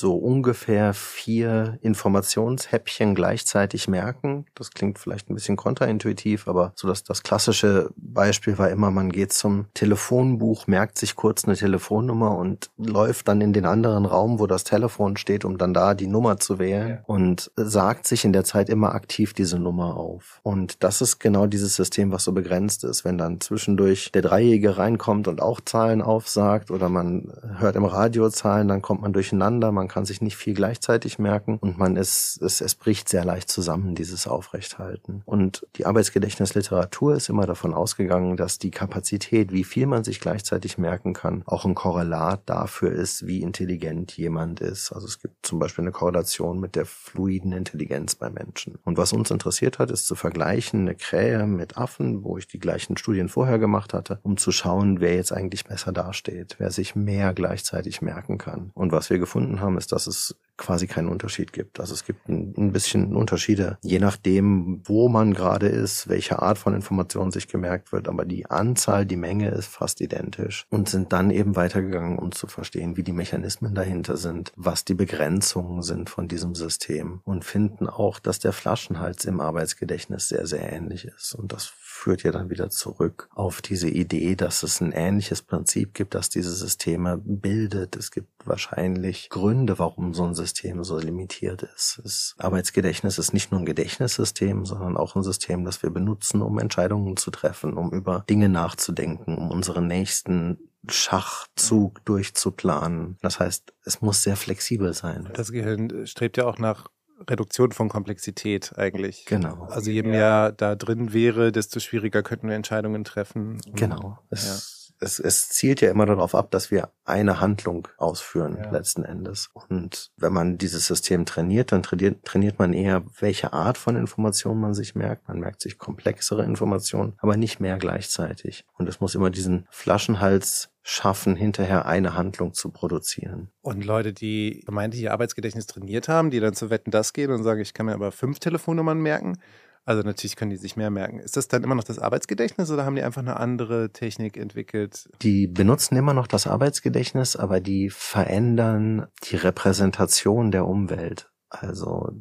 [0.00, 4.46] so ungefähr vier Informationshäppchen gleichzeitig merken.
[4.54, 9.10] Das klingt vielleicht ein bisschen kontraintuitiv, aber so dass das klassische Beispiel war immer, man
[9.10, 14.38] geht zum Telefonbuch, merkt sich kurz eine Telefonnummer und läuft dann in den anderen Raum,
[14.38, 16.98] wo das Telefon steht, um dann da die Nummer zu wählen Ja.
[17.06, 20.40] und sagt sich in der Zeit immer aktiv diese Nummer auf.
[20.42, 23.04] Und das ist genau dieses System, was so begrenzt ist.
[23.04, 28.30] Wenn dann zwischendurch der Dreijährige reinkommt und auch Zahlen aufsagt oder man hört im Radio
[28.30, 32.40] Zahlen, dann kommt man durcheinander, man kann sich nicht viel gleichzeitig merken und man ist,
[32.40, 35.22] es, es bricht sehr leicht zusammen, dieses Aufrechthalten.
[35.26, 40.79] Und die Arbeitsgedächtnisliteratur ist immer davon ausgegangen, dass die Kapazität, wie viel man sich gleichzeitig
[40.79, 44.92] merken kann, auch ein Korrelat dafür ist, wie intelligent jemand ist.
[44.92, 48.79] Also es gibt zum Beispiel eine Korrelation mit der fluiden Intelligenz bei Menschen.
[48.85, 52.61] Und was uns interessiert hat, ist zu vergleichen eine Krähe mit Affen, wo ich die
[52.61, 56.94] gleichen Studien vorher gemacht hatte, um zu schauen, wer jetzt eigentlich besser dasteht, wer sich
[56.94, 58.70] mehr gleichzeitig merken kann.
[58.74, 61.80] Und was wir gefunden haben, ist, dass es quasi keinen Unterschied gibt.
[61.80, 66.74] Also es gibt ein, bisschen Unterschiede, je nachdem, wo man gerade ist, welche Art von
[66.74, 71.30] Information sich gemerkt wird, aber die Anzahl, die Menge ist fast identisch und sind dann
[71.30, 76.28] eben weitergegangen, um zu verstehen, wie die Mechanismen dahinter sind, was die Begrenzungen sind von
[76.28, 81.52] diesem System und finden auch, dass der Flaschenhals im Arbeitsgedächtnis sehr, sehr ähnlich ist und
[81.52, 86.14] das führt ja dann wieder zurück auf diese Idee, dass es ein ähnliches Prinzip gibt,
[86.14, 87.94] das diese Systeme bildet.
[87.94, 92.00] Es gibt wahrscheinlich Gründe, warum so ein System so limitiert ist.
[92.02, 96.58] Das Arbeitsgedächtnis ist nicht nur ein Gedächtnissystem, sondern auch ein System, das wir benutzen, um
[96.58, 100.58] Entscheidungen zu treffen, um über Dinge nachzudenken, um unseren nächsten
[100.88, 103.18] Schachzug durchzuplanen.
[103.20, 105.29] Das heißt, es muss sehr flexibel sein.
[105.35, 106.88] Das Gehirn strebt ja auch nach
[107.29, 109.25] Reduktion von Komplexität eigentlich.
[109.27, 109.64] Genau.
[109.64, 113.60] Also je mehr da drin wäre, desto schwieriger könnten wir Entscheidungen treffen.
[113.75, 114.18] Genau.
[114.31, 115.06] Es, ja.
[115.06, 118.71] es, es zielt ja immer darauf ab, dass wir eine Handlung ausführen ja.
[118.71, 119.50] letzten Endes.
[119.52, 124.60] Und wenn man dieses System trainiert, dann trainiert, trainiert man eher, welche Art von Informationen
[124.60, 125.29] man sich merkt.
[125.29, 128.64] Man merkt sich komplexere Informationen, aber nicht mehr gleichzeitig.
[128.79, 133.50] Und es muss immer diesen Flaschenhals schaffen, hinterher eine Handlung zu produzieren.
[133.60, 137.42] Und Leute, die vermeintlich ihr Arbeitsgedächtnis trainiert haben, die dann zu Wetten das gehen und
[137.42, 139.38] sagen, ich kann mir aber fünf Telefonnummern merken.
[139.85, 141.18] Also natürlich können die sich mehr merken.
[141.18, 145.08] Ist das dann immer noch das Arbeitsgedächtnis oder haben die einfach eine andere Technik entwickelt?
[145.22, 151.31] Die benutzen immer noch das Arbeitsgedächtnis, aber die verändern die Repräsentation der Umwelt.
[151.51, 152.13] Also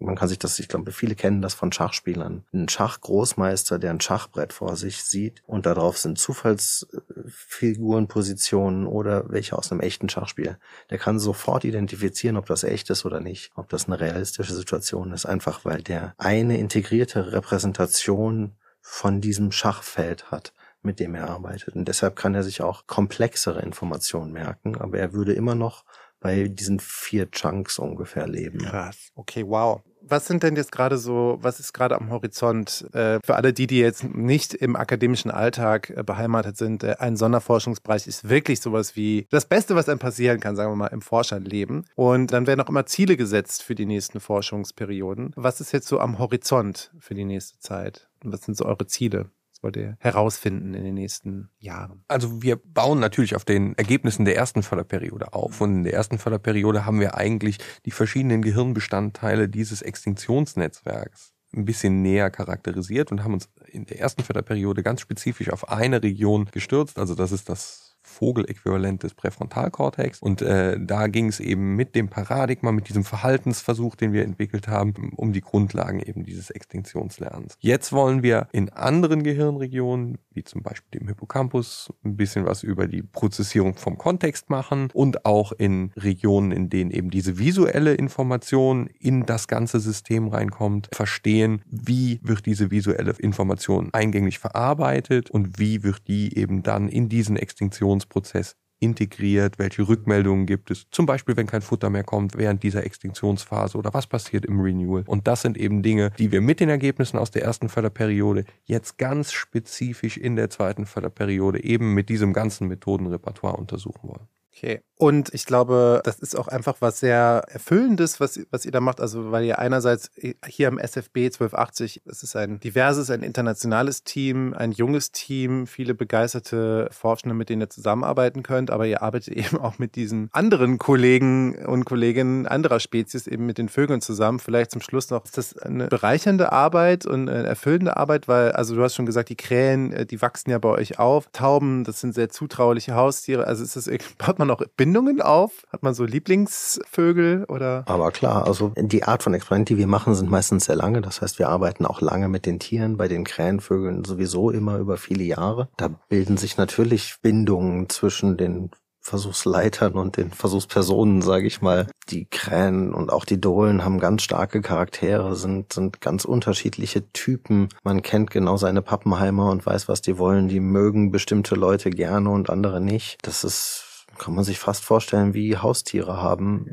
[0.00, 2.46] man kann sich das, ich glaube, viele kennen das von Schachspielern.
[2.54, 9.70] Ein Schachgroßmeister, der ein Schachbrett vor sich sieht und darauf sind Zufallsfigurenpositionen oder welche aus
[9.70, 10.56] einem echten Schachspiel.
[10.88, 15.12] Der kann sofort identifizieren, ob das echt ist oder nicht, ob das eine realistische Situation
[15.12, 21.76] ist, einfach weil der eine integrierte Repräsentation von diesem Schachfeld hat mit dem er arbeitet.
[21.76, 25.84] Und deshalb kann er sich auch komplexere Informationen merken, aber er würde immer noch
[26.22, 28.58] bei diesen vier Chunks ungefähr leben.
[28.58, 29.10] Krass.
[29.14, 29.82] Okay, wow.
[30.04, 33.68] Was sind denn jetzt gerade so, was ist gerade am Horizont äh, für alle die,
[33.68, 36.82] die jetzt nicht im akademischen Alltag äh, beheimatet sind?
[36.82, 40.76] Äh, ein Sonderforschungsbereich ist wirklich sowas wie das Beste, was einem passieren kann, sagen wir
[40.76, 41.86] mal, im Forscherleben.
[41.94, 45.32] Und dann werden auch immer Ziele gesetzt für die nächsten Forschungsperioden.
[45.36, 48.08] Was ist jetzt so am Horizont für die nächste Zeit?
[48.24, 49.30] Und was sind so eure Ziele?
[49.62, 52.04] Wollt ihr herausfinden in den nächsten Jahren?
[52.08, 55.60] Also wir bauen natürlich auf den Ergebnissen der ersten Förderperiode auf.
[55.60, 62.02] Und in der ersten Förderperiode haben wir eigentlich die verschiedenen Gehirnbestandteile dieses Extinktionsnetzwerks ein bisschen
[62.02, 66.98] näher charakterisiert und haben uns in der ersten Förderperiode ganz spezifisch auf eine Region gestürzt.
[66.98, 70.20] Also das ist das Vogeläquivalent des Präfrontalkortex.
[70.20, 74.68] Und äh, da ging es eben mit dem Paradigma, mit diesem Verhaltensversuch, den wir entwickelt
[74.68, 77.56] haben, um die Grundlagen eben dieses Extinktionslernens.
[77.60, 82.86] Jetzt wollen wir in anderen Gehirnregionen, wie zum Beispiel dem Hippocampus, ein bisschen was über
[82.86, 88.88] die Prozessierung vom Kontext machen und auch in Regionen, in denen eben diese visuelle Information
[88.98, 95.82] in das ganze System reinkommt, verstehen, wie wird diese visuelle Information eingänglich verarbeitet und wie
[95.82, 101.36] wird die eben dann in diesen Extinktions Extinktionsprozess integriert, welche Rückmeldungen gibt es, zum Beispiel
[101.36, 105.04] wenn kein Futter mehr kommt während dieser Extinktionsphase oder was passiert im Renewal.
[105.06, 108.98] Und das sind eben Dinge, die wir mit den Ergebnissen aus der ersten Förderperiode jetzt
[108.98, 114.26] ganz spezifisch in der zweiten Förderperiode eben mit diesem ganzen Methodenrepertoire untersuchen wollen.
[114.52, 114.80] Okay.
[115.02, 119.00] Und ich glaube, das ist auch einfach was sehr Erfüllendes, was, was ihr da macht.
[119.00, 120.12] Also, weil ihr einerseits
[120.46, 125.94] hier am SFB 1280, es ist ein diverses, ein internationales Team, ein junges Team, viele
[125.94, 128.70] begeisterte Forschende, mit denen ihr zusammenarbeiten könnt.
[128.70, 133.58] Aber ihr arbeitet eben auch mit diesen anderen Kollegen und Kolleginnen anderer Spezies, eben mit
[133.58, 134.38] den Vögeln zusammen.
[134.38, 138.28] Vielleicht zum Schluss noch, ist das eine bereichernde Arbeit und eine erfüllende Arbeit?
[138.28, 141.26] Weil, also du hast schon gesagt, die Krähen, äh, die wachsen ja bei euch auf.
[141.32, 143.48] Tauben, das sind sehr zutrauliche Haustiere.
[143.48, 144.62] Also ist das, baut man noch
[144.92, 145.66] Bindungen auf?
[145.72, 147.82] Hat man so Lieblingsvögel oder?
[147.86, 151.00] Aber klar, also die Art von Experimenten, die wir machen, sind meistens sehr lange.
[151.00, 154.98] Das heißt, wir arbeiten auch lange mit den Tieren, bei den Krähenvögeln sowieso immer über
[154.98, 155.70] viele Jahre.
[155.78, 158.70] Da bilden sich natürlich Bindungen zwischen den
[159.00, 161.86] Versuchsleitern und den Versuchspersonen, sage ich mal.
[162.10, 167.70] Die Krähen und auch die Dohlen haben ganz starke Charaktere, sind, sind ganz unterschiedliche Typen.
[167.82, 170.48] Man kennt genau seine Pappenheimer und weiß, was die wollen.
[170.48, 173.16] Die mögen bestimmte Leute gerne und andere nicht.
[173.22, 173.91] Das ist
[174.22, 176.66] kann man sich fast vorstellen, wie Haustiere haben,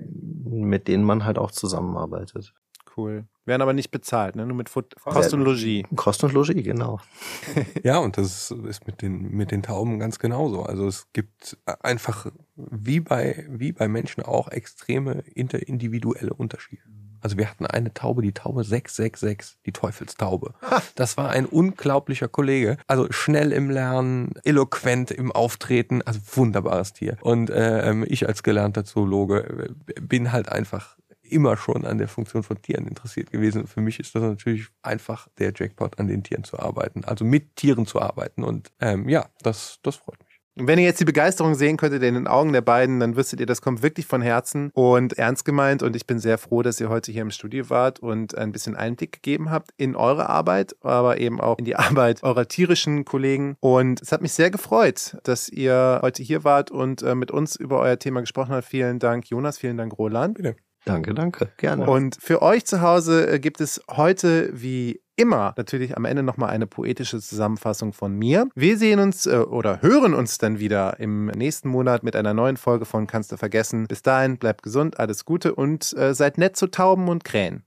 [0.46, 2.54] mit denen man halt auch zusammenarbeitet.
[2.96, 3.26] Cool.
[3.46, 4.46] Werden aber nicht bezahlt, ne?
[4.46, 5.84] nur mit Food Kost und Logis.
[5.96, 7.00] Kost und Logis, genau.
[7.84, 10.62] ja, und das ist mit den, mit den Tauben ganz genauso.
[10.62, 16.84] Also es gibt einfach, wie bei, wie bei Menschen auch, extreme interindividuelle Unterschiede.
[17.22, 20.54] Also wir hatten eine Taube, die Taube 666, die Teufelstaube.
[20.96, 22.78] Das war ein unglaublicher Kollege.
[22.88, 27.18] Also schnell im Lernen, eloquent im Auftreten, also wunderbares Tier.
[27.22, 32.44] Und äh, ich als gelernter Zoologe äh, bin halt einfach immer schon an der Funktion
[32.44, 33.68] von Tieren interessiert gewesen.
[33.68, 37.56] Für mich ist das natürlich einfach der Jackpot, an den Tieren zu arbeiten, also mit
[37.56, 38.44] Tieren zu arbeiten.
[38.44, 40.29] Und ähm, ja, das, das freut mich.
[40.60, 43.40] Und wenn ihr jetzt die Begeisterung sehen könntet in den Augen der beiden, dann wüsstet
[43.40, 45.82] ihr, das kommt wirklich von Herzen und ernst gemeint.
[45.84, 48.76] Und ich bin sehr froh, dass ihr heute hier im Studio wart und ein bisschen
[48.76, 53.56] Einblick gegeben habt in eure Arbeit, aber eben auch in die Arbeit eurer tierischen Kollegen.
[53.62, 57.56] Und es hat mich sehr gefreut, dass ihr heute hier wart und äh, mit uns
[57.56, 58.66] über euer Thema gesprochen habt.
[58.66, 59.58] Vielen Dank, Jonas.
[59.58, 60.36] Vielen Dank, Roland.
[60.36, 60.58] Bitte.
[60.86, 61.50] Danke, danke.
[61.58, 61.90] Gerne.
[61.90, 66.50] Und für euch zu Hause äh, gibt es heute wie immer natürlich am Ende nochmal
[66.50, 68.48] eine poetische Zusammenfassung von mir.
[68.56, 72.58] Wir sehen uns äh, oder hören uns dann wieder im nächsten Monat mit einer neuen
[72.58, 73.86] Folge von Kannst du vergessen.
[73.88, 77.64] Bis dahin, bleibt gesund, alles Gute und äh, seid nett zu Tauben und Krähen.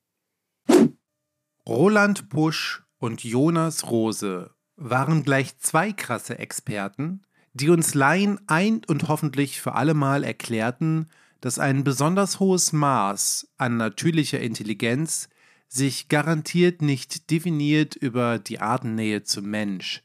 [1.68, 7.22] Roland Pusch und Jonas Rose waren gleich zwei krasse Experten,
[7.52, 11.08] die uns Laien ein und hoffentlich für allemal erklärten,
[11.42, 15.28] dass ein besonders hohes Maß an natürlicher Intelligenz
[15.72, 20.02] sich garantiert nicht definiert über die Artennähe zum Mensch.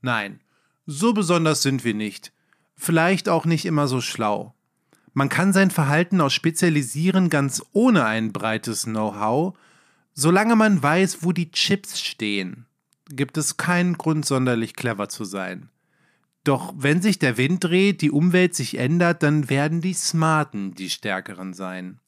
[0.00, 0.40] Nein,
[0.86, 2.32] so besonders sind wir nicht,
[2.76, 4.54] vielleicht auch nicht immer so schlau.
[5.12, 9.58] Man kann sein Verhalten auch spezialisieren ganz ohne ein breites Know-how,
[10.14, 12.66] solange man weiß, wo die Chips stehen,
[13.08, 15.68] gibt es keinen Grund sonderlich clever zu sein.
[16.44, 20.90] Doch wenn sich der Wind dreht, die Umwelt sich ändert, dann werden die Smarten die
[20.90, 21.98] Stärkeren sein.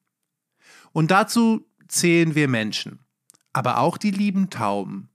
[0.92, 3.00] Und dazu zählen wir Menschen.
[3.52, 5.08] Aber auch die lieben Tauben.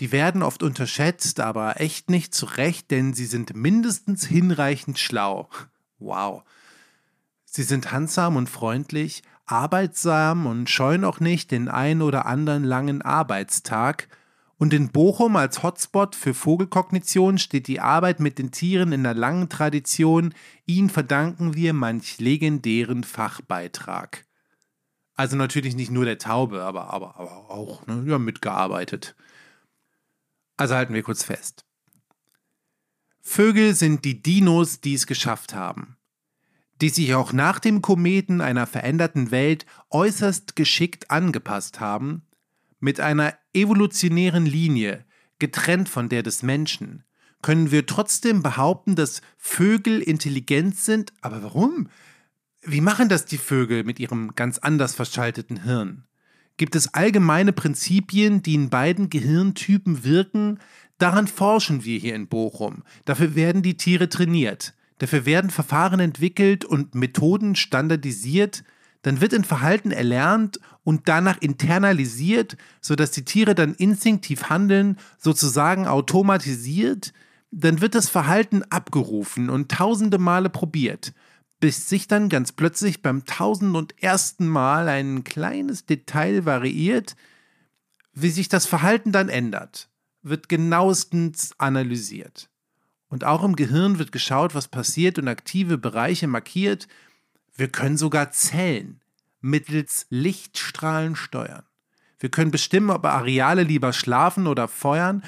[0.00, 5.48] Die werden oft unterschätzt, aber echt nicht zurecht, denn sie sind mindestens hinreichend schlau.
[5.98, 6.42] Wow.
[7.44, 13.02] Sie sind handsam und freundlich, arbeitsam und scheuen auch nicht den ein oder anderen langen
[13.02, 14.08] Arbeitstag.
[14.56, 19.14] Und in Bochum als Hotspot für Vogelkognition steht die Arbeit mit den Tieren in der
[19.14, 20.34] langen Tradition.
[20.66, 24.24] Ihnen verdanken wir manch legendären Fachbeitrag.
[25.22, 29.14] Also natürlich nicht nur der Taube, aber, aber, aber auch, ne, ja, mitgearbeitet.
[30.56, 31.64] Also halten wir kurz fest.
[33.20, 35.96] Vögel sind die Dinos, die es geschafft haben,
[36.80, 42.26] die sich auch nach dem Kometen einer veränderten Welt äußerst geschickt angepasst haben,
[42.80, 45.04] mit einer evolutionären Linie,
[45.38, 47.04] getrennt von der des Menschen,
[47.42, 51.88] können wir trotzdem behaupten, dass Vögel intelligent sind, aber warum?
[52.64, 56.04] Wie machen das die Vögel mit ihrem ganz anders verschalteten Hirn?
[56.56, 60.60] Gibt es allgemeine Prinzipien, die in beiden Gehirntypen wirken?
[60.96, 62.84] Daran forschen wir hier in Bochum.
[63.04, 64.74] Dafür werden die Tiere trainiert.
[64.98, 68.62] Dafür werden Verfahren entwickelt und Methoden standardisiert.
[69.02, 75.88] Dann wird ein Verhalten erlernt und danach internalisiert, sodass die Tiere dann instinktiv handeln, sozusagen
[75.88, 77.12] automatisiert.
[77.50, 81.12] Dann wird das Verhalten abgerufen und tausende Male probiert
[81.62, 87.14] bis sich dann ganz plötzlich beim tausend und ersten Mal ein kleines Detail variiert,
[88.12, 89.88] wie sich das Verhalten dann ändert,
[90.22, 92.50] wird genauestens analysiert.
[93.06, 96.88] Und auch im Gehirn wird geschaut, was passiert und aktive Bereiche markiert.
[97.54, 99.00] Wir können sogar Zellen
[99.40, 101.62] mittels Lichtstrahlen steuern.
[102.18, 105.22] Wir können bestimmen, ob Areale lieber schlafen oder feuern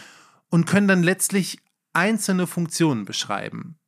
[0.51, 1.61] und können dann letztlich
[1.93, 3.79] einzelne Funktionen beschreiben.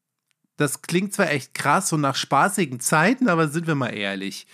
[0.57, 4.47] Das klingt zwar echt krass und nach spaßigen Zeiten, aber sind wir mal ehrlich.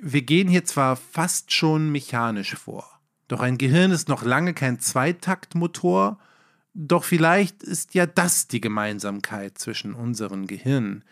[0.00, 4.78] Wir gehen hier zwar fast schon mechanisch vor, doch ein Gehirn ist noch lange kein
[4.78, 6.18] Zweitaktmotor,
[6.74, 11.04] doch vielleicht ist ja das die Gemeinsamkeit zwischen unseren Gehirnen.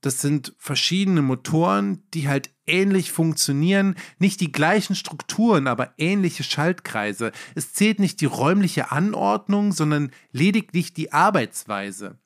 [0.00, 7.32] Das sind verschiedene Motoren, die halt ähnlich funktionieren, nicht die gleichen Strukturen, aber ähnliche Schaltkreise.
[7.54, 12.18] Es zählt nicht die räumliche Anordnung, sondern lediglich die Arbeitsweise.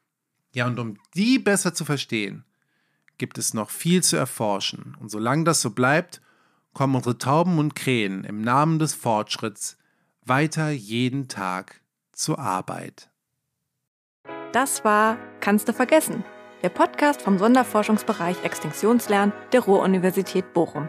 [0.58, 2.42] Ja, und um die besser zu verstehen,
[3.16, 4.96] gibt es noch viel zu erforschen.
[4.98, 6.20] Und solange das so bleibt,
[6.72, 9.78] kommen unsere Tauben und Krähen im Namen des Fortschritts
[10.24, 11.80] weiter jeden Tag
[12.10, 13.08] zur Arbeit.
[14.50, 16.24] Das war Kannst du vergessen?
[16.64, 20.88] Der Podcast vom Sonderforschungsbereich Extinktionslernen der Ruhr-Universität Bochum.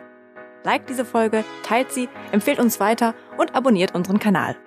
[0.63, 4.57] Liked diese Folge, teilt sie, empfehlt uns weiter und abonniert unseren Kanal.